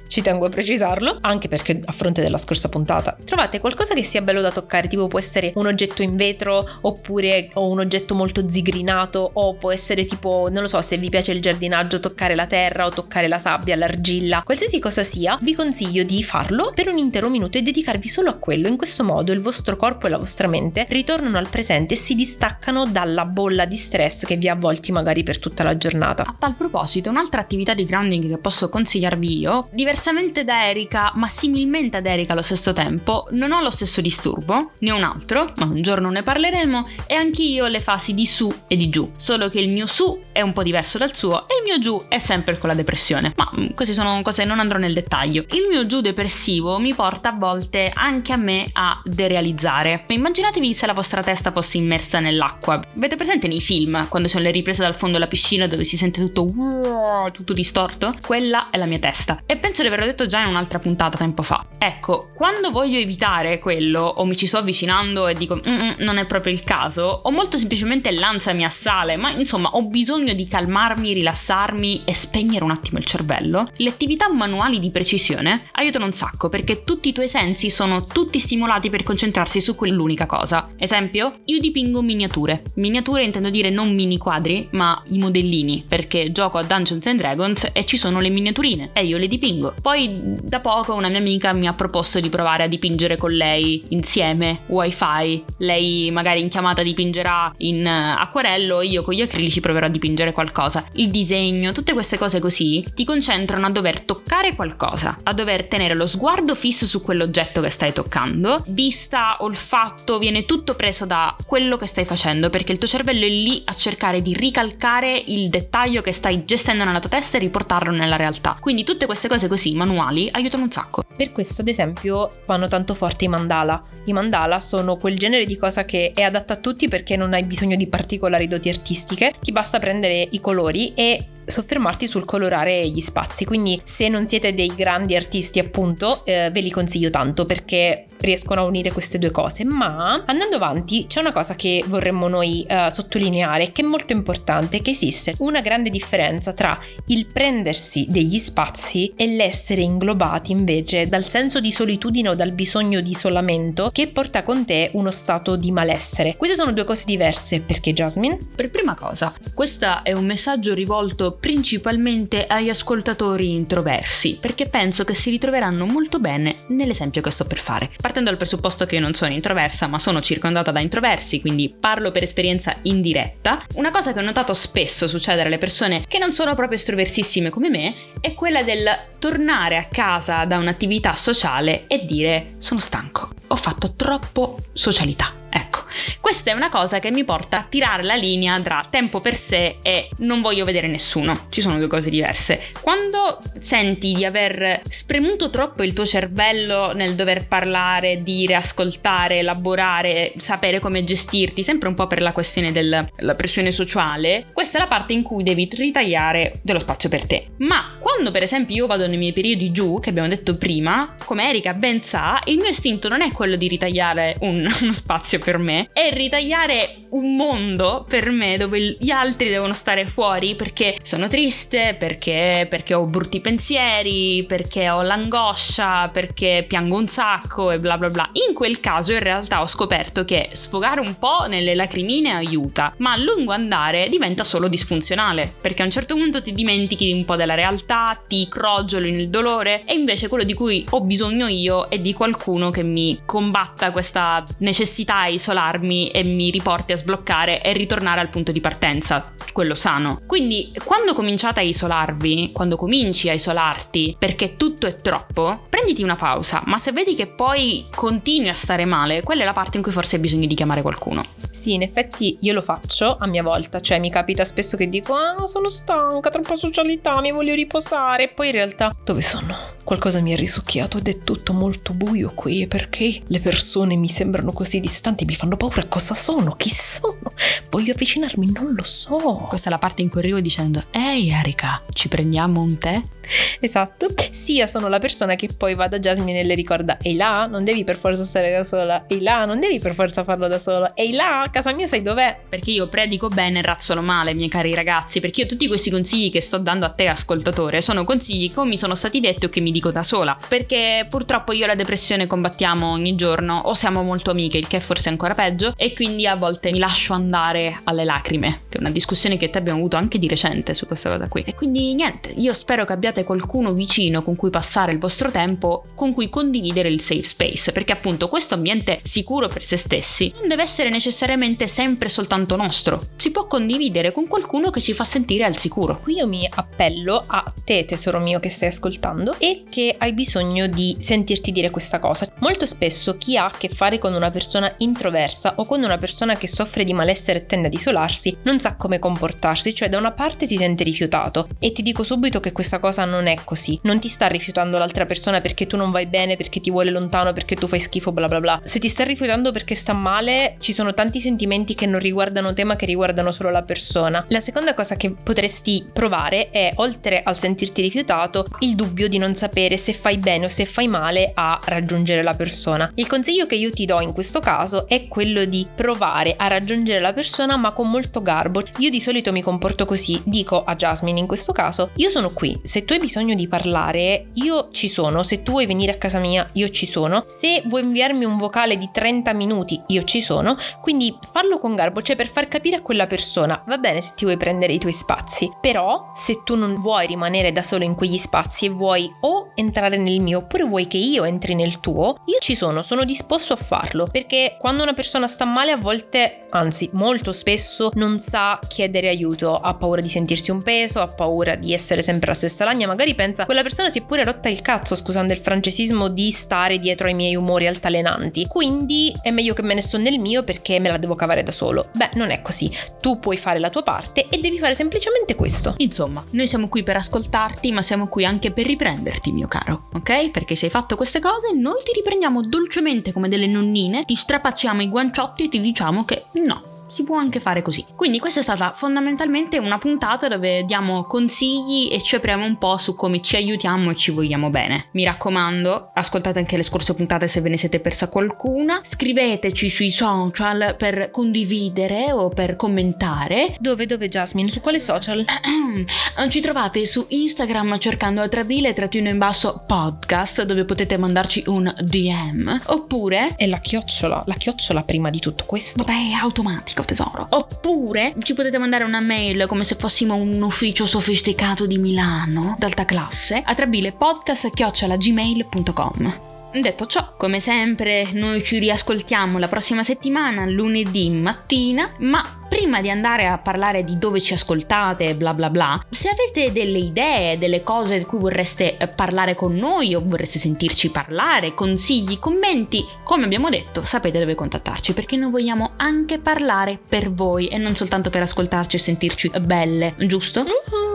Ci 0.07 0.21
tengo 0.21 0.45
a 0.45 0.49
precisarlo, 0.49 1.17
anche 1.21 1.47
perché 1.47 1.79
a 1.83 1.91
fronte 1.91 2.21
della 2.21 2.37
scorsa 2.37 2.69
puntata 2.69 3.17
trovate 3.23 3.59
qualcosa 3.59 3.93
che 3.93 4.03
sia 4.03 4.21
bello 4.21 4.41
da 4.41 4.51
toccare, 4.51 4.64
tipo 4.87 5.07
può 5.07 5.19
essere 5.19 5.53
un 5.55 5.67
oggetto 5.67 6.01
in 6.01 6.15
vetro 6.15 6.67
oppure 6.81 7.49
un 7.55 7.79
oggetto 7.79 8.15
molto 8.15 8.49
zigrinato 8.49 9.29
o 9.33 9.55
può 9.55 9.71
essere 9.71 10.05
tipo, 10.05 10.47
non 10.51 10.63
lo 10.63 10.67
so, 10.67 10.81
se 10.81 10.97
vi 10.97 11.09
piace 11.09 11.31
il 11.31 11.41
giardinaggio, 11.41 11.99
toccare 11.99 12.35
la 12.35 12.47
terra 12.47 12.85
o 12.85 12.89
toccare 12.89 13.27
la 13.27 13.39
sabbia, 13.39 13.75
l'argilla, 13.75 14.41
qualsiasi 14.43 14.79
cosa 14.79 15.03
sia, 15.03 15.37
vi 15.41 15.55
consiglio 15.55 16.03
di 16.03 16.23
farlo 16.23 16.71
per 16.73 16.87
un 16.87 16.97
intero 16.97 17.29
minuto 17.29 17.57
e 17.57 17.61
dedicarvi 17.61 18.07
solo 18.07 18.29
a 18.29 18.33
quello. 18.33 18.67
In 18.67 18.77
questo 18.77 19.03
modo 19.03 19.31
il 19.31 19.41
vostro 19.41 19.75
corpo 19.75 20.07
e 20.07 20.09
la 20.09 20.17
vostra 20.17 20.47
mente 20.47 20.85
ritornano 20.89 21.37
al 21.37 21.49
presente 21.49 21.93
e 21.93 21.97
si 21.97 22.15
distaccano 22.15 22.85
dalla 22.85 23.25
bolla 23.25 23.65
di 23.65 23.75
stress 23.75 24.25
che 24.25 24.37
vi 24.37 24.49
ha 24.49 24.53
avvolti 24.53 24.91
magari 24.91 25.23
per 25.23 25.39
tutta 25.39 25.63
la 25.63 25.77
giornata. 25.77 26.23
A 26.23 26.35
tal 26.37 26.55
proposito, 26.55 27.09
un'altra 27.09 27.41
attività 27.41 27.73
di 27.73 27.83
grounding 27.83 28.29
che 28.29 28.37
posso 28.37 28.69
consigliarvi 28.69 29.39
io, 29.39 29.67
diversamente 29.71 30.43
da 30.43 30.67
Erika, 30.67 31.11
ma 31.15 31.27
similmente 31.27 31.97
ad 31.97 32.05
Erika 32.05 32.33
allo 32.33 32.41
stesso 32.41 32.73
tempo, 32.73 33.27
non 33.31 33.51
ho 33.51 33.61
lo 33.61 33.69
stesso 33.69 34.01
disturbo, 34.01 34.54
ne 34.79 34.91
ho 34.91 34.95
un 34.95 35.03
altro, 35.03 35.51
ma 35.57 35.65
un 35.65 35.81
giorno 35.81 36.09
ne 36.09 36.23
parleremo, 36.23 36.87
e 37.07 37.15
anch'io 37.15 37.65
ho 37.65 37.67
le 37.67 37.81
fasi 37.81 38.13
di 38.13 38.25
su 38.25 38.53
e 38.67 38.75
di 38.75 38.89
giù, 38.89 39.11
solo 39.15 39.49
che 39.49 39.59
il 39.59 39.69
mio 39.69 39.85
su 39.85 40.19
è 40.31 40.41
un 40.41 40.53
po' 40.53 40.63
diverso 40.63 40.97
dal 40.97 41.15
suo 41.15 41.47
e 41.47 41.57
il 41.59 41.63
mio 41.63 41.79
giù 41.79 42.01
è 42.07 42.19
sempre 42.19 42.57
con 42.57 42.69
la 42.69 42.75
depressione. 42.75 43.33
Ma 43.35 43.49
mm, 43.57 43.67
queste 43.73 43.93
sono 43.93 44.21
cose, 44.21 44.45
non 44.45 44.59
andrò 44.59 44.77
nel 44.77 44.93
dettaglio. 44.93 45.45
Il 45.49 45.67
mio 45.69 45.85
giù 45.85 46.01
depressivo 46.01 46.79
mi 46.79 46.93
porta 46.93 47.29
a 47.29 47.37
volte 47.37 47.91
anche 47.93 48.33
a 48.33 48.37
me 48.37 48.67
a 48.73 49.01
derealizzare. 49.03 50.05
Immaginatevi 50.07 50.73
se 50.73 50.85
la 50.85 50.93
vostra 50.93 51.23
testa 51.23 51.51
fosse 51.51 51.77
immersa 51.77 52.19
nell'acqua. 52.19 52.81
Avete 52.95 53.15
presente 53.15 53.47
nei 53.47 53.61
film, 53.61 54.07
quando 54.07 54.27
sono 54.27 54.43
le 54.43 54.51
riprese 54.51 54.81
dal 54.81 54.95
fondo 54.95 55.13
della 55.13 55.27
piscina 55.27 55.67
dove 55.67 55.83
si 55.83 55.97
sente 55.97 56.21
tutto, 56.21 57.31
tutto 57.31 57.53
distorto? 57.53 58.15
Quella 58.25 58.69
è 58.69 58.77
la 58.77 58.85
mia 58.85 58.99
testa. 58.99 59.41
E 59.45 59.57
penso 59.57 59.81
di 59.81 59.87
averlo 59.87 60.05
detto 60.05 60.25
già 60.25 60.41
in 60.41 60.47
un'altra 60.47 60.79
puntata 60.79 61.17
tempo 61.17 61.41
fa. 61.41 61.65
Ecco, 61.77 62.31
quando 62.35 62.71
voglio 62.71 62.99
evitare 62.99 63.59
quello 63.59 64.01
o 64.01 64.25
mi 64.25 64.34
ci 64.35 64.47
sto 64.47 64.57
avvicinando 64.57 65.27
e 65.27 65.33
dico 65.33 65.55
mm, 65.55 65.99
non 65.99 66.17
è 66.17 66.25
proprio 66.25 66.53
il 66.53 66.63
caso, 66.63 67.21
o 67.23 67.31
molto 67.31 67.57
semplicemente 67.57 68.11
l'ansia 68.11 68.53
mi 68.53 68.65
assale, 68.65 69.15
ma 69.17 69.31
insomma 69.31 69.69
ho 69.69 69.83
bisogno 69.83 70.33
di 70.33 70.47
calmarmi, 70.47 71.13
rilassarmi 71.13 72.03
e 72.05 72.13
spegnere 72.13 72.63
un 72.63 72.71
attimo 72.71 72.97
il 72.97 73.05
cervello, 73.05 73.69
le 73.75 73.89
attività 73.89 74.31
manuali 74.31 74.79
di 74.79 74.89
precisione 74.89 75.61
aiutano 75.73 76.05
un 76.05 76.13
sacco 76.13 76.49
perché 76.49 76.83
tutti 76.83 77.09
i 77.09 77.13
tuoi 77.13 77.27
sensi 77.27 77.69
sono 77.69 78.05
tutti 78.05 78.39
stimolati 78.39 78.89
per 78.89 79.03
concentrarsi 79.03 79.61
su 79.61 79.75
quell'unica 79.75 80.25
cosa. 80.25 80.69
Esempio, 80.77 81.39
io 81.45 81.59
dipingo 81.59 82.01
miniature. 82.01 82.63
Miniature 82.75 83.23
intendo 83.23 83.49
dire 83.49 83.69
non 83.69 83.93
mini 83.93 84.17
quadri, 84.17 84.67
ma 84.71 85.01
i 85.07 85.17
modellini, 85.17 85.83
perché 85.87 86.31
gioco 86.31 86.57
a 86.57 86.63
Dungeons 86.63 87.05
and 87.07 87.17
Dragons 87.17 87.69
e 87.73 87.85
ci 87.85 87.97
sono 87.97 88.19
le 88.19 88.29
miniaturine 88.29 88.91
e 88.93 89.05
io 89.05 89.17
le 89.17 89.27
dipingo. 89.27 89.73
Poi 89.81 90.09
da 90.41 90.59
poco 90.59 90.93
una 90.93 91.09
mia 91.09 91.19
amica 91.19 91.53
mi 91.53 91.67
ha 91.67 91.73
proposto 91.73 92.19
di 92.19 92.29
provare 92.29 92.63
a 92.63 92.67
dipingere 92.67 93.17
con 93.17 93.31
lei 93.31 93.83
insieme, 93.89 94.24
wifi. 94.67 95.43
Lei 95.57 96.11
magari 96.11 96.41
in 96.41 96.49
chiamata 96.49 96.83
dipingerà 96.83 97.53
in 97.57 97.85
eh, 97.85 98.15
acquarello, 98.17 98.81
io 98.81 99.03
con 99.03 99.13
gli 99.13 99.21
acrilici 99.21 99.59
proverò 99.59 99.85
a 99.85 99.89
dipingere 99.89 100.31
qualcosa. 100.31 100.85
Il 100.93 101.09
disegno, 101.09 101.71
tutte 101.71 101.93
queste 101.93 102.17
cose 102.17 102.39
così 102.39 102.85
ti 102.93 103.05
concentrano 103.05 103.65
a 103.65 103.69
dover 103.69 104.01
toccare 104.01 104.55
qualcosa, 104.55 105.17
a 105.23 105.33
dover 105.33 105.67
tenere 105.67 105.93
lo 105.93 106.05
sguardo 106.05 106.55
fisso 106.55 106.85
su 106.85 107.01
quell'oggetto 107.01 107.61
che 107.61 107.69
stai 107.69 107.93
toccando, 107.93 108.63
vista, 108.67 109.37
olfatto, 109.39 110.17
viene 110.17 110.45
tutto 110.45 110.75
preso 110.75 111.05
da 111.05 111.35
quello 111.45 111.77
che 111.77 111.87
stai 111.87 112.05
facendo 112.05 112.49
perché 112.49 112.71
il 112.71 112.77
tuo 112.77 112.87
cervello 112.87 113.25
è 113.25 113.29
lì 113.29 113.61
a 113.65 113.73
cercare 113.73 114.21
di 114.21 114.33
ricalcare 114.33 115.21
il 115.25 115.49
dettaglio 115.49 116.01
che 116.01 116.11
stai 116.11 116.45
gestendo 116.45 116.83
nella 116.83 116.99
tua 116.99 117.09
testa 117.09 117.37
e 117.37 117.39
riportarlo 117.41 117.91
nella 117.91 118.15
realtà. 118.15 118.57
Quindi 118.59 118.83
tutte 118.83 119.05
queste 119.05 119.27
cose 119.27 119.47
così 119.47 119.73
manuali 119.73 120.29
aiutano 120.31 120.63
un 120.63 120.71
sacco. 120.71 121.03
Per 121.15 121.31
questo, 121.31 121.61
ad 121.61 121.67
esempio, 121.67 122.29
vanno 122.45 122.67
tanto 122.67 122.93
forte 122.93 123.25
i 123.25 123.27
mandala. 123.27 123.81
I 124.05 124.13
mandala 124.15 124.59
sono 124.59 124.95
quel 124.95 125.17
genere 125.17 125.45
di 125.45 125.57
cosa 125.57 125.83
che 125.83 126.13
è 126.15 126.21
adatta 126.21 126.53
a 126.53 126.57
tutti 126.57 126.87
perché 126.87 127.17
non 127.17 127.33
hai 127.33 127.43
bisogno 127.43 127.75
di 127.75 127.87
particolari 127.87 128.47
doti 128.47 128.69
artistiche, 128.69 129.33
ti 129.41 129.51
basta 129.51 129.77
prendere 129.77 130.27
i 130.31 130.39
colori 130.39 130.93
e 130.95 131.25
soffermarti 131.45 132.07
sul 132.07 132.25
colorare 132.25 132.87
gli 132.89 133.01
spazi. 133.01 133.45
Quindi 133.45 133.79
se 133.83 134.07
non 134.09 134.27
siete 134.27 134.53
dei 134.53 134.73
grandi 134.75 135.15
artisti 135.15 135.59
appunto, 135.59 136.25
eh, 136.25 136.49
ve 136.51 136.59
li 136.61 136.71
consiglio 136.71 137.09
tanto 137.09 137.45
perché 137.45 138.07
riescono 138.25 138.61
a 138.61 138.63
unire 138.63 138.91
queste 138.91 139.17
due 139.19 139.31
cose. 139.31 139.63
Ma 139.63 140.23
andando 140.25 140.55
avanti 140.55 141.05
c'è 141.07 141.19
una 141.19 141.31
cosa 141.31 141.55
che 141.55 141.83
vorremmo 141.87 142.27
noi 142.27 142.65
eh, 142.67 142.87
sottolineare 142.91 143.71
che 143.71 143.81
è 143.81 143.85
molto 143.85 144.13
importante, 144.13 144.81
che 144.81 144.91
esiste 144.91 145.35
una 145.39 145.61
grande 145.61 145.89
differenza 145.89 146.53
tra 146.53 146.77
il 147.07 147.27
prendersi 147.27 148.05
degli 148.09 148.39
spazi 148.39 149.13
e 149.15 149.27
l'essere 149.27 149.81
inglobati 149.81 150.51
invece 150.51 151.07
dal 151.07 151.25
senso 151.25 151.59
di 151.59 151.71
solitudine 151.71 152.29
o 152.29 152.35
dal 152.35 152.51
bisogno 152.51 153.01
di 153.01 153.11
isolamento 153.11 153.89
che 153.91 154.07
porta 154.07 154.43
con 154.43 154.65
te 154.65 154.89
uno 154.93 155.11
stato 155.11 155.55
di 155.55 155.71
malessere. 155.71 156.35
Queste 156.35 156.55
sono 156.55 156.71
due 156.71 156.83
cose 156.83 157.03
diverse 157.05 157.61
perché 157.61 157.93
Jasmine? 157.93 158.37
Per 158.55 158.69
prima 158.69 158.95
cosa, 158.95 159.33
questo 159.53 160.03
è 160.03 160.13
un 160.13 160.25
messaggio 160.25 160.73
rivolto 160.73 161.34
principalmente 161.39 162.45
agli 162.45 162.69
ascoltatori 162.69 163.51
introversi, 163.51 164.37
perché 164.39 164.67
penso 164.67 165.03
che 165.03 165.13
si 165.13 165.29
ritroveranno 165.29 165.85
molto 165.85 166.19
bene 166.19 166.55
nell'esempio 166.67 167.21
che 167.21 167.31
sto 167.31 167.45
per 167.45 167.59
fare. 167.59 167.91
Partendo 168.01 168.29
dal 168.29 168.37
presupposto 168.37 168.85
che 168.85 168.95
io 168.95 169.01
non 169.01 169.13
sono 169.13 169.33
introversa, 169.33 169.87
ma 169.87 169.99
sono 169.99 170.21
circondata 170.21 170.71
da 170.71 170.79
introversi, 170.79 171.41
quindi 171.41 171.73
parlo 171.77 172.11
per 172.11 172.23
esperienza 172.23 172.75
indiretta, 172.83 173.63
una 173.75 173.91
cosa 173.91 174.13
che 174.13 174.19
ho 174.19 174.23
notato 174.23 174.53
spesso 174.53 175.07
succedere 175.07 175.47
alle 175.47 175.57
persone 175.57 176.03
che 176.07 176.19
non 176.19 176.33
sono 176.33 176.55
proprio 176.55 176.77
estroversissime 176.77 177.49
come 177.49 177.69
me 177.69 177.93
è 178.19 178.33
quella 178.33 178.63
del 178.63 178.89
tornare 179.19 179.77
a 179.77 179.85
casa 179.85 180.45
da 180.45 180.57
un'attività 180.57 181.13
sociale 181.13 181.85
e 181.87 182.05
dire 182.05 182.45
sono 182.59 182.79
stanco, 182.79 183.29
ho 183.47 183.55
fatto 183.55 183.93
troppo 183.95 184.57
socialità. 184.73 185.44
Ecco, 185.57 185.83
questa 186.19 186.51
è 186.51 186.53
una 186.53 186.67
cosa 186.67 186.99
che 186.99 187.11
mi 187.11 187.23
porta 187.23 187.59
a 187.59 187.65
tirare 187.69 188.03
la 188.03 188.15
linea 188.15 188.59
tra 188.59 188.85
tempo 188.89 189.21
per 189.21 189.37
sé 189.37 189.77
e 189.81 190.09
non 190.17 190.41
voglio 190.41 190.65
vedere 190.65 190.87
nessuno. 190.87 191.47
Ci 191.49 191.61
sono 191.61 191.77
due 191.77 191.87
cose 191.87 192.09
diverse. 192.09 192.61
Quando 192.81 193.39
senti 193.61 194.11
di 194.11 194.25
aver 194.25 194.81
spremuto 194.89 195.49
troppo 195.49 195.83
il 195.83 195.93
tuo 195.93 196.05
cervello 196.05 196.91
nel 196.93 197.15
dover 197.15 197.47
parlare, 197.47 198.21
dire, 198.21 198.55
ascoltare, 198.55 199.39
elaborare, 199.39 200.33
sapere 200.35 200.81
come 200.81 201.05
gestirti, 201.05 201.63
sempre 201.63 201.87
un 201.87 201.95
po' 201.95 202.07
per 202.07 202.21
la 202.21 202.33
questione 202.33 202.73
della 202.73 203.07
pressione 203.37 203.71
sociale, 203.71 204.43
questa 204.51 204.77
è 204.77 204.81
la 204.81 204.87
parte 204.87 205.13
in 205.13 205.23
cui 205.23 205.41
devi 205.41 205.69
ritagliare 205.71 206.59
dello 206.63 206.79
spazio 206.79 207.07
per 207.07 207.25
te. 207.25 207.47
Ma 207.59 207.95
quando 207.97 208.31
per 208.31 208.43
esempio 208.43 208.75
io 208.75 208.87
vado 208.87 209.07
nei 209.07 209.17
miei 209.17 209.31
periodi 209.31 209.71
giù, 209.71 210.01
che 210.01 210.09
abbiamo 210.09 210.27
detto 210.27 210.57
prima, 210.57 211.15
come 211.23 211.47
Erika 211.47 211.73
ben 211.73 212.03
sa, 212.03 212.41
il 212.45 212.57
mio 212.57 212.67
istinto 212.67 213.07
non 213.07 213.21
è 213.21 213.31
quello 213.31 213.55
di 213.55 213.69
ritagliare 213.69 214.35
un, 214.41 214.67
uno 214.81 214.93
spazio 214.93 215.39
per 215.45 215.59
me, 215.59 215.89
è 215.93 216.11
ritagliare 216.11 217.05
un 217.09 217.35
mondo 217.35 218.03
per 218.09 218.31
me 218.31 218.57
dove 218.57 218.97
gli 218.99 219.11
altri 219.11 219.49
devono 219.49 219.73
stare 219.73 220.07
fuori 220.07 220.55
perché 220.55 220.97
sono 221.03 221.27
triste, 221.27 221.95
perché, 221.99 222.65
perché 222.67 222.95
ho 222.95 223.05
brutti 223.05 223.39
pensieri, 223.39 224.43
perché 224.47 224.89
ho 224.89 225.03
l'angoscia, 225.03 226.09
perché 226.11 226.65
piango 226.67 226.97
un 226.97 227.07
sacco 227.07 227.69
e 227.69 227.77
bla 227.77 227.95
bla 227.99 228.09
bla. 228.09 228.29
In 228.47 228.55
quel 228.55 228.79
caso 228.79 229.13
in 229.13 229.19
realtà 229.19 229.61
ho 229.61 229.67
scoperto 229.67 230.25
che 230.25 230.49
sfogare 230.51 230.99
un 230.99 231.19
po' 231.19 231.45
nelle 231.47 231.75
lacrimine 231.75 232.33
aiuta, 232.33 232.95
ma 232.97 233.11
a 233.11 233.17
lungo 233.17 233.51
andare 233.51 234.09
diventa 234.09 234.43
solo 234.43 234.67
disfunzionale, 234.67 235.53
perché 235.61 235.83
a 235.83 235.85
un 235.85 235.91
certo 235.91 236.15
punto 236.15 236.41
ti 236.41 236.53
dimentichi 236.53 237.11
un 237.11 237.23
po' 237.23 237.35
della 237.35 237.53
realtà, 237.53 238.19
ti 238.27 238.47
crogioli 238.49 239.11
nel 239.11 239.29
dolore 239.29 239.83
e 239.85 239.93
invece 239.93 240.27
quello 240.27 240.43
di 240.43 240.55
cui 240.55 240.83
ho 240.89 241.01
bisogno 241.01 241.45
io 241.45 241.87
è 241.87 241.99
di 241.99 242.13
qualcuno 242.13 242.71
che 242.71 242.81
mi 242.81 243.21
combatta 243.27 243.91
questa 243.91 244.43
necessità 244.57 245.19
a 245.19 245.33
isolarmi 245.35 246.09
e 246.09 246.23
mi 246.23 246.49
riporti 246.49 246.93
a 246.93 246.97
sbloccare 246.97 247.61
e 247.61 247.73
ritornare 247.73 248.21
al 248.21 248.29
punto 248.29 248.51
di 248.51 248.61
partenza, 248.61 249.33
quello 249.53 249.75
sano. 249.75 250.21
Quindi 250.25 250.73
quando 250.83 251.13
cominciate 251.13 251.59
a 251.59 251.63
isolarvi, 251.63 252.51
quando 252.51 252.75
cominci 252.75 253.29
a 253.29 253.33
isolarti 253.33 254.15
perché 254.17 254.55
tutto 254.55 254.87
è 254.87 254.95
troppo, 254.97 255.67
prenditi 255.69 256.03
una 256.03 256.15
pausa, 256.15 256.61
ma 256.65 256.77
se 256.77 256.91
vedi 256.91 257.15
che 257.15 257.27
poi 257.27 257.85
continui 257.93 258.49
a 258.49 258.53
stare 258.53 258.85
male, 258.85 259.21
quella 259.23 259.43
è 259.43 259.45
la 259.45 259.53
parte 259.53 259.77
in 259.77 259.83
cui 259.83 259.91
forse 259.91 260.15
hai 260.15 260.21
bisogno 260.21 260.47
di 260.47 260.55
chiamare 260.55 260.81
qualcuno. 260.81 261.23
Sì, 261.51 261.73
in 261.73 261.81
effetti 261.81 262.37
io 262.41 262.53
lo 262.53 262.61
faccio 262.61 263.15
a 263.17 263.27
mia 263.27 263.43
volta, 263.43 263.79
cioè 263.79 263.99
mi 263.99 264.09
capita 264.09 264.43
spesso 264.43 264.75
che 264.77 264.89
dico 264.89 265.13
ah 265.13 265.45
sono 265.45 265.69
stanca, 265.69 266.29
troppa 266.29 266.55
socialità, 266.55 267.21
mi 267.21 267.31
voglio 267.31 267.55
riposare, 267.55 268.23
e 268.23 268.27
poi 268.29 268.47
in 268.47 268.53
realtà 268.53 268.91
dove 269.03 269.21
sono? 269.21 269.73
Qualcosa 269.83 270.19
mi 270.19 270.33
ha 270.33 270.35
risucchiato 270.35 270.97
ed 270.97 271.07
è 271.07 271.19
tutto 271.23 271.53
molto 271.53 271.93
buio 271.93 272.31
qui 272.33 272.65
perché 272.65 273.21
le 273.27 273.39
persone 273.39 273.95
mi 273.95 274.07
sembrano 274.07 274.51
così 274.51 274.79
distanti, 274.79 275.24
mi 275.25 275.35
fanno 275.35 275.57
paura, 275.57 275.85
cosa 275.87 276.13
sono? 276.13 276.55
Chi 276.55 276.69
sono? 276.69 277.33
Voglio 277.69 277.93
avvicinarmi, 277.93 278.51
non 278.51 278.73
lo 278.73 278.83
so. 278.83 279.45
Questa 279.49 279.67
è 279.67 279.71
la 279.71 279.79
parte 279.79 280.01
in 280.01 280.09
cui 280.09 280.21
arrivo 280.21 280.39
dicendo 280.39 280.83
Ehi 280.91 281.29
Erika, 281.31 281.81
ci 281.91 282.07
prendiamo 282.07 282.61
un 282.61 282.77
tè? 282.77 283.01
Esatto. 283.59 284.07
Sia 284.31 284.67
sono 284.67 284.87
la 284.87 284.99
persona 284.99 285.35
che 285.35 285.49
poi 285.57 285.75
va 285.75 285.87
da 285.87 285.97
Jasmine 285.97 286.41
e 286.41 286.43
le 286.43 286.55
ricorda 286.55 286.97
Ehi 287.01 287.15
là, 287.15 287.47
non 287.47 287.63
devi 287.63 287.83
per 287.83 287.97
forza 287.97 288.23
stare 288.23 288.51
da 288.51 288.63
sola. 288.63 289.05
Ehi 289.07 289.21
là, 289.21 289.45
non 289.45 289.59
devi 289.59 289.79
per 289.79 289.95
forza 289.95 290.23
farlo 290.23 290.47
da 290.47 290.59
sola. 290.59 290.93
Ehi 290.93 291.13
là, 291.13 291.47
casa 291.51 291.73
mia 291.73 291.87
sai 291.87 292.01
dov'è? 292.01 292.37
Perché 292.47 292.71
io 292.71 292.87
predico 292.87 293.27
bene 293.27 293.59
e 293.59 293.61
razzolo 293.61 294.01
male, 294.01 294.33
miei 294.33 294.49
cari 294.49 294.73
ragazzi, 294.73 295.19
perché 295.19 295.41
io 295.41 295.47
tutti 295.47 295.67
questi 295.67 295.89
consigli 295.89 296.31
che 296.31 296.41
sto 296.41 296.57
dando 296.57 296.85
a 296.85 296.89
te 296.89 297.07
ascoltatore 297.07 297.81
sono 297.81 298.03
consigli 298.03 298.53
che 298.53 298.63
mi 298.63 298.77
sono 298.77 298.95
stati 298.95 299.19
detti 299.19 299.45
o 299.45 299.49
che 299.49 299.61
mi 299.61 299.71
dico 299.71 299.91
da 299.91 300.03
sola, 300.03 300.37
perché 300.47 301.05
purtroppo 301.09 301.51
io 301.51 301.63
e 301.63 301.67
la 301.67 301.75
depressione 301.75 302.27
combattiamo 302.27 302.89
ogni 302.89 303.15
giorno 303.15 303.57
o 303.65 303.73
siamo 303.73 304.03
molto 304.03 304.31
amiche, 304.31 304.57
il 304.57 304.67
che 304.67 304.77
è 304.77 304.79
forse 304.79 305.09
ancora 305.09 305.33
peggio 305.33 305.73
e 305.75 305.93
quindi 305.93 306.27
a 306.27 306.35
volte 306.35 306.71
mi 306.71 306.79
lascio 306.79 307.13
andare 307.13 307.79
alle 307.83 308.03
lacrime, 308.03 308.61
che 308.69 308.77
è 308.77 308.81
una 308.81 308.91
discussione 308.91 309.37
che 309.37 309.49
te 309.49 309.57
abbiamo 309.57 309.79
avuto 309.79 309.97
anche 309.97 310.19
di 310.19 310.27
recente 310.27 310.73
su 310.73 310.85
questa 310.87 311.09
cosa 311.09 311.27
qui. 311.27 311.43
E 311.45 311.53
quindi 311.55 311.93
niente, 311.93 312.33
io 312.35 312.53
spero 312.53 312.85
che 312.85 312.93
abbiate 312.93 313.14
qualcuno 313.23 313.73
vicino 313.73 314.21
con 314.21 314.35
cui 314.35 314.49
passare 314.49 314.91
il 314.91 314.99
vostro 314.99 315.31
tempo, 315.31 315.85
con 315.95 316.13
cui 316.13 316.29
condividere 316.29 316.89
il 316.89 317.01
safe 317.01 317.23
space, 317.23 317.71
perché 317.71 317.93
appunto 317.93 318.27
questo 318.27 318.55
ambiente 318.55 318.99
sicuro 319.03 319.47
per 319.47 319.63
se 319.63 319.77
stessi 319.77 320.31
non 320.39 320.47
deve 320.47 320.63
essere 320.63 320.89
necessariamente 320.89 321.67
sempre 321.67 322.09
soltanto 322.09 322.55
nostro, 322.55 323.01
si 323.17 323.31
può 323.31 323.47
condividere 323.47 324.11
con 324.11 324.27
qualcuno 324.27 324.69
che 324.69 324.81
ci 324.81 324.93
fa 324.93 325.03
sentire 325.03 325.43
al 325.43 325.57
sicuro. 325.57 325.99
Qui 326.01 326.15
io 326.15 326.27
mi 326.27 326.47
appello 326.49 327.23
a 327.25 327.43
te 327.63 327.85
tesoro 327.85 328.19
mio 328.19 328.39
che 328.39 328.49
stai 328.49 328.69
ascoltando 328.69 329.35
e 329.37 329.63
che 329.69 329.95
hai 329.97 330.13
bisogno 330.13 330.67
di 330.67 330.95
sentirti 330.99 331.51
dire 331.51 331.69
questa 331.69 331.99
cosa. 331.99 332.31
Molto 332.39 332.65
spesso 332.65 333.17
chi 333.17 333.37
ha 333.37 333.45
a 333.45 333.53
che 333.57 333.69
fare 333.69 333.99
con 333.99 334.13
una 334.13 334.31
persona 334.31 334.73
introversa 334.79 335.53
o 335.57 335.65
con 335.65 335.83
una 335.83 335.97
persona 335.97 336.35
che 336.35 336.47
soffre 336.47 336.83
di 336.83 336.93
malessere 336.93 337.39
e 337.39 337.45
tende 337.45 337.67
ad 337.67 337.73
isolarsi 337.73 338.37
non 338.43 338.59
sa 338.59 338.75
come 338.75 338.99
comportarsi, 338.99 339.73
cioè 339.73 339.89
da 339.89 339.97
una 339.97 340.11
parte 340.11 340.47
si 340.47 340.57
sente 340.57 340.83
rifiutato 340.83 341.47
e 341.59 341.71
ti 341.71 341.81
dico 341.81 342.03
subito 342.03 342.39
che 342.39 342.51
questa 342.51 342.79
cosa 342.79 343.04
non 343.05 343.27
è 343.27 343.37
così. 343.43 343.79
Non 343.83 343.99
ti 343.99 344.09
sta 344.09 344.27
rifiutando 344.27 344.77
l'altra 344.77 345.05
persona 345.05 345.41
perché 345.41 345.67
tu 345.67 345.77
non 345.77 345.91
vai 345.91 346.05
bene, 346.05 346.35
perché 346.35 346.59
ti 346.59 346.71
vuole 346.71 346.91
lontano, 346.91 347.33
perché 347.33 347.55
tu 347.55 347.67
fai 347.67 347.79
schifo, 347.79 348.11
bla 348.11 348.27
bla 348.27 348.39
bla. 348.39 348.59
Se 348.63 348.79
ti 348.79 348.89
sta 348.89 349.03
rifiutando 349.03 349.51
perché 349.51 349.75
sta 349.75 349.93
male, 349.93 350.55
ci 350.59 350.73
sono 350.73 350.93
tanti 350.93 351.19
sentimenti 351.19 351.75
che 351.75 351.85
non 351.85 351.99
riguardano 351.99 352.53
te 352.53 352.63
ma 352.63 352.75
che 352.75 352.85
riguardano 352.85 353.31
solo 353.31 353.49
la 353.51 353.63
persona. 353.63 354.23
La 354.29 354.39
seconda 354.39 354.73
cosa 354.73 354.95
che 354.95 355.11
potresti 355.11 355.85
provare 355.91 356.49
è, 356.49 356.73
oltre 356.75 357.21
al 357.23 357.37
sentirti 357.37 357.81
rifiutato, 357.81 358.45
il 358.59 358.75
dubbio 358.75 359.07
di 359.07 359.17
non 359.17 359.35
sapere 359.35 359.77
se 359.77 359.93
fai 359.93 360.17
bene 360.17 360.45
o 360.45 360.49
se 360.49 360.65
fai 360.65 360.87
male 360.87 361.31
a 361.33 361.59
raggiungere 361.65 362.23
la 362.23 362.33
persona. 362.33 362.91
Il 362.95 363.07
consiglio 363.07 363.45
che 363.45 363.55
io 363.55 363.71
ti 363.71 363.85
do 363.85 363.99
in 363.99 364.13
questo 364.13 364.39
caso 364.39 364.87
è 364.87 365.07
quello 365.07 365.45
di 365.45 365.67
provare 365.73 366.35
a 366.37 366.47
raggiungere 366.47 366.99
la 366.99 367.13
persona 367.13 367.57
ma 367.57 367.71
con 367.71 367.89
molto 367.89 368.21
garbo. 368.21 368.61
Io 368.79 368.89
di 368.89 368.99
solito 368.99 369.31
mi 369.31 369.41
comporto 369.41 369.85
così, 369.85 370.21
dico 370.25 370.63
a 370.63 370.75
Jasmine 370.75 371.19
in 371.19 371.27
questo 371.27 371.51
caso, 371.51 371.91
io 371.95 372.09
sono 372.09 372.29
qui, 372.31 372.59
se 372.63 372.83
tu 372.83 372.93
hai 372.95 373.01
bisogno 373.01 373.35
di 373.35 373.47
parlare, 373.47 374.27
io 374.35 374.69
ci 374.71 374.87
sono, 374.87 375.23
se 375.23 375.43
tu 375.43 375.51
vuoi 375.51 375.65
venire 375.65 375.91
a 375.91 375.97
casa 375.97 376.19
mia, 376.19 376.49
io 376.53 376.69
ci 376.69 376.85
sono, 376.85 377.23
se 377.25 377.61
vuoi 377.65 377.81
inviarmi 377.81 378.23
un 378.23 378.37
vocale 378.37 378.77
di 378.77 378.89
30 378.91 379.33
minuti, 379.33 379.81
io 379.87 380.03
ci 380.03 380.21
sono, 380.21 380.55
quindi 380.81 381.15
farlo 381.31 381.59
con 381.59 381.75
garbo, 381.75 382.01
cioè 382.01 382.15
per 382.15 382.27
far 382.27 382.47
capire 382.47 382.77
a 382.77 382.81
quella 382.81 383.05
persona, 383.05 383.61
va 383.67 383.77
bene 383.77 384.01
se 384.01 384.13
ti 384.15 384.23
vuoi 384.23 384.37
prendere 384.37 384.73
i 384.73 384.79
tuoi 384.79 384.93
spazi, 384.93 385.51
però 385.59 386.11
se 386.15 386.41
tu 386.43 386.55
non 386.55 386.79
vuoi 386.79 387.05
rimanere 387.05 387.51
da 387.51 387.61
solo 387.61 387.83
in 387.83 387.95
quegli 387.95 388.17
spazi 388.17 388.65
e 388.65 388.69
vuoi 388.69 389.11
o 389.21 389.51
entrare 389.55 389.97
nel 389.97 390.21
mio 390.21 390.39
oppure 390.39 390.63
vuoi 390.63 390.87
che 390.87 390.97
io 390.97 391.25
entri 391.25 391.53
nel 391.53 391.81
tuo, 391.81 392.21
io 392.25 392.37
ci 392.39 392.55
sono, 392.55 392.81
sono 392.81 393.03
disposto 393.03 393.51
a 393.51 393.57
farlo, 393.57 394.07
perché 394.09 394.55
quando 394.57 394.83
una 394.83 394.93
persona 394.93 395.27
sta 395.27 395.43
male 395.43 395.71
a 395.71 395.77
volte, 395.77 396.47
anzi 396.49 396.89
molto 396.93 397.33
spesso, 397.33 397.91
non 397.95 398.19
sa 398.19 398.57
chiedere 398.65 399.09
aiuto, 399.09 399.57
ha 399.57 399.73
paura 399.73 399.99
di 399.99 400.09
sentirsi 400.09 400.49
un 400.49 400.61
peso, 400.61 401.01
ha 401.01 401.07
paura 401.07 401.55
di 401.55 401.73
essere 401.73 402.01
sempre 402.01 402.29
la 402.29 402.35
stessa 402.35 402.63
lagna, 402.63 402.83
magari 402.85 403.15
pensa 403.15 403.45
quella 403.45 403.61
persona 403.61 403.89
si 403.89 403.99
è 403.99 404.03
pure 404.03 404.23
rotta 404.23 404.49
il 404.49 404.61
cazzo, 404.61 404.95
scusando 404.95 405.33
il 405.33 405.39
francesismo, 405.39 406.07
di 406.07 406.31
stare 406.31 406.79
dietro 406.79 407.07
ai 407.07 407.13
miei 407.13 407.35
umori 407.35 407.67
altalenanti, 407.67 408.45
quindi 408.47 409.13
è 409.21 409.31
meglio 409.31 409.53
che 409.53 409.61
me 409.61 409.73
ne 409.73 409.81
sto 409.81 409.97
nel 409.97 410.19
mio 410.19 410.43
perché 410.43 410.79
me 410.79 410.89
la 410.89 410.97
devo 410.97 411.15
cavare 411.15 411.43
da 411.43 411.51
solo. 411.51 411.89
Beh, 411.93 412.11
non 412.15 412.29
è 412.29 412.41
così, 412.41 412.71
tu 412.99 413.19
puoi 413.19 413.37
fare 413.37 413.59
la 413.59 413.69
tua 413.69 413.83
parte 413.83 414.27
e 414.29 414.39
devi 414.39 414.59
fare 414.59 414.73
semplicemente 414.73 415.35
questo. 415.35 415.75
Insomma, 415.77 416.23
noi 416.31 416.47
siamo 416.47 416.67
qui 416.67 416.83
per 416.83 416.97
ascoltarti, 416.97 417.71
ma 417.71 417.81
siamo 417.81 418.07
qui 418.07 418.25
anche 418.25 418.51
per 418.51 418.65
riprenderti, 418.65 419.31
mio 419.31 419.47
caro, 419.47 419.89
ok? 419.93 420.31
Perché 420.31 420.55
se 420.55 420.65
hai 420.65 420.71
fatto 420.71 420.95
queste 420.95 421.19
cose, 421.19 421.53
noi 421.53 421.81
ti 421.83 421.91
riprendiamo 421.93 422.41
dolcemente 422.41 423.11
come 423.11 423.29
delle 423.29 423.47
nonnine, 423.47 424.05
ti 424.05 424.15
strapacciamo 424.15 424.81
i 424.81 424.89
guanciotti 424.89 425.45
e 425.45 425.49
ti 425.49 425.61
diciamo 425.61 426.05
che 426.05 426.25
no, 426.33 426.74
si 426.95 427.03
può 427.03 427.17
anche 427.17 427.41
fare 427.41 427.61
così. 427.61 427.85
Quindi 427.93 428.19
questa 428.19 428.39
è 428.39 428.43
stata 428.43 428.71
fondamentalmente 428.73 429.57
una 429.57 429.77
puntata 429.77 430.29
dove 430.29 430.63
diamo 430.63 431.03
consigli 431.03 431.89
e 431.91 432.01
ci 432.01 432.15
apriamo 432.15 432.45
un 432.45 432.57
po' 432.57 432.77
su 432.77 432.95
come 432.95 433.21
ci 433.21 433.35
aiutiamo 433.35 433.91
e 433.91 433.95
ci 433.95 434.11
vogliamo 434.11 434.49
bene. 434.49 434.85
Mi 434.91 435.03
raccomando, 435.03 435.91
ascoltate 435.93 436.39
anche 436.39 436.55
le 436.55 436.63
scorse 436.63 436.93
puntate 436.93 437.27
se 437.27 437.41
ve 437.41 437.49
ne 437.49 437.57
siete 437.57 437.81
persa 437.81 438.07
qualcuna, 438.07 438.79
scriveteci 438.81 439.69
sui 439.69 439.91
social 439.91 440.75
per 440.77 441.11
condividere 441.11 442.13
o 442.13 442.29
per 442.29 442.55
commentare. 442.55 443.57
Dove, 443.59 443.85
dove 443.85 444.07
Jasmine? 444.07 444.49
Su 444.49 444.61
quale 444.61 444.79
social? 444.79 445.25
ci 446.29 446.39
trovate 446.39 446.85
su 446.85 447.05
Instagram 447.09 447.77
cercando 447.77 448.21
Atravile 448.21 448.71
trattino 448.73 449.09
in 449.09 449.17
basso 449.17 449.63
podcast 449.67 450.43
dove 450.43 450.63
potete 450.63 450.95
mandarci 450.95 451.43
un 451.47 451.73
DM 451.77 452.61
oppure... 452.67 453.33
E 453.35 453.47
la 453.47 453.59
chiocciola, 453.59 454.23
la 454.25 454.35
chiocciola 454.35 454.83
prima 454.83 455.09
di 455.09 455.19
tutto 455.19 455.43
questo. 455.45 455.83
Vabbè, 455.83 456.11
è 456.11 456.13
automatico 456.21 456.83
tesoro. 456.85 457.27
Oppure 457.29 458.15
ci 458.19 458.33
potete 458.33 458.57
mandare 458.57 458.83
una 458.83 458.99
mail 458.99 459.45
come 459.47 459.63
se 459.63 459.75
fossimo 459.75 460.15
un 460.15 460.41
ufficio 460.41 460.85
sofisticato 460.85 461.65
di 461.65 461.77
Milano, 461.77 462.55
d'alta 462.57 462.83
classe, 462.85 463.41
a 463.43 463.53
trabilepodcast.gmail.com. 463.53 466.34
Detto 466.61 466.85
ciò, 466.85 467.15
come 467.17 467.41
sempre, 467.41 468.07
noi 468.13 468.41
ci 468.41 468.59
riascoltiamo 468.59 469.37
la 469.37 469.49
prossima 469.49 469.83
settimana, 469.83 470.45
lunedì 470.45 471.09
mattina, 471.09 471.89
ma 471.99 472.45
prima 472.47 472.79
di 472.79 472.89
andare 472.89 473.27
a 473.27 473.37
parlare 473.37 473.83
di 473.83 473.97
dove 473.97 474.21
ci 474.21 474.33
ascoltate, 474.33 475.15
bla 475.15 475.33
bla 475.33 475.49
bla, 475.49 475.85
se 475.89 476.07
avete 476.07 476.53
delle 476.53 476.77
idee, 476.77 477.37
delle 477.37 477.61
cose 477.61 477.97
di 477.97 478.05
cui 478.05 478.19
vorreste 478.19 478.77
parlare 478.95 479.35
con 479.35 479.53
noi 479.53 479.95
o 479.95 480.01
vorreste 480.05 480.39
sentirci 480.39 480.91
parlare, 480.91 481.53
consigli, 481.53 482.19
commenti, 482.19 482.85
come 483.03 483.25
abbiamo 483.25 483.49
detto, 483.49 483.83
sapete 483.83 484.19
dove 484.19 484.35
contattarci 484.35 484.93
perché 484.93 485.17
noi 485.17 485.31
vogliamo 485.31 485.73
anche 485.75 486.19
parlare 486.19 486.79
per 486.87 487.11
voi 487.11 487.47
e 487.47 487.57
non 487.57 487.75
soltanto 487.75 488.09
per 488.09 488.21
ascoltarci 488.21 488.77
e 488.77 488.79
sentirci 488.79 489.31
belle, 489.41 489.95
giusto? 489.97 490.39
Uh-huh. 490.39 490.94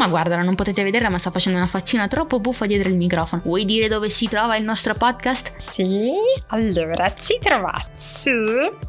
Ma 0.00 0.08
guardala, 0.08 0.42
non 0.42 0.54
potete 0.54 0.82
vederla, 0.82 1.10
ma 1.10 1.18
sta 1.18 1.30
facendo 1.30 1.58
una 1.58 1.66
faccina 1.66 2.08
troppo 2.08 2.40
buffa 2.40 2.64
dietro 2.64 2.88
il 2.88 2.96
microfono. 2.96 3.42
Vuoi 3.44 3.66
dire 3.66 3.86
dove 3.86 4.08
si 4.08 4.26
trova 4.28 4.56
il 4.56 4.64
nostro 4.64 4.94
podcast? 4.94 5.56
Sì, 5.58 6.10
allora 6.46 7.12
si 7.14 7.38
trova 7.38 7.74
su 7.92 8.30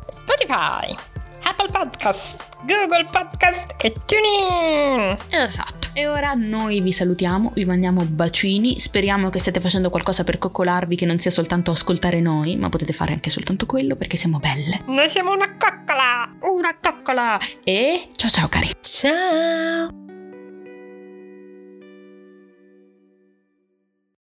Spotify, 0.09 0.95
Apple 1.43 1.67
Podcast, 1.69 2.47
Google 2.59 3.07
Podcast 3.11 3.73
e 3.81 3.93
TuneIn. 4.05 5.17
Esatto. 5.31 5.89
E 5.91 6.07
ora 6.07 6.31
noi 6.33 6.79
vi 6.79 6.93
salutiamo, 6.93 7.51
vi 7.55 7.65
mandiamo 7.65 8.05
bacini, 8.05 8.79
speriamo 8.79 9.29
che 9.29 9.39
stiate 9.39 9.59
facendo 9.59 9.89
qualcosa 9.89 10.23
per 10.23 10.37
coccolarvi 10.37 10.95
che 10.95 11.05
non 11.05 11.19
sia 11.19 11.29
soltanto 11.29 11.71
ascoltare 11.71 12.21
noi, 12.21 12.55
ma 12.55 12.69
potete 12.69 12.93
fare 12.93 13.11
anche 13.11 13.29
soltanto 13.29 13.65
quello 13.65 13.97
perché 13.97 14.15
siamo 14.15 14.39
belle. 14.39 14.79
Noi 14.85 15.09
siamo 15.09 15.33
una 15.33 15.57
coccola! 15.57 16.33
Una 16.49 16.77
coccola! 16.81 17.37
E 17.65 18.11
ciao 18.15 18.29
ciao 18.29 18.47
cari! 18.47 18.71
Ciao! 18.79 20.00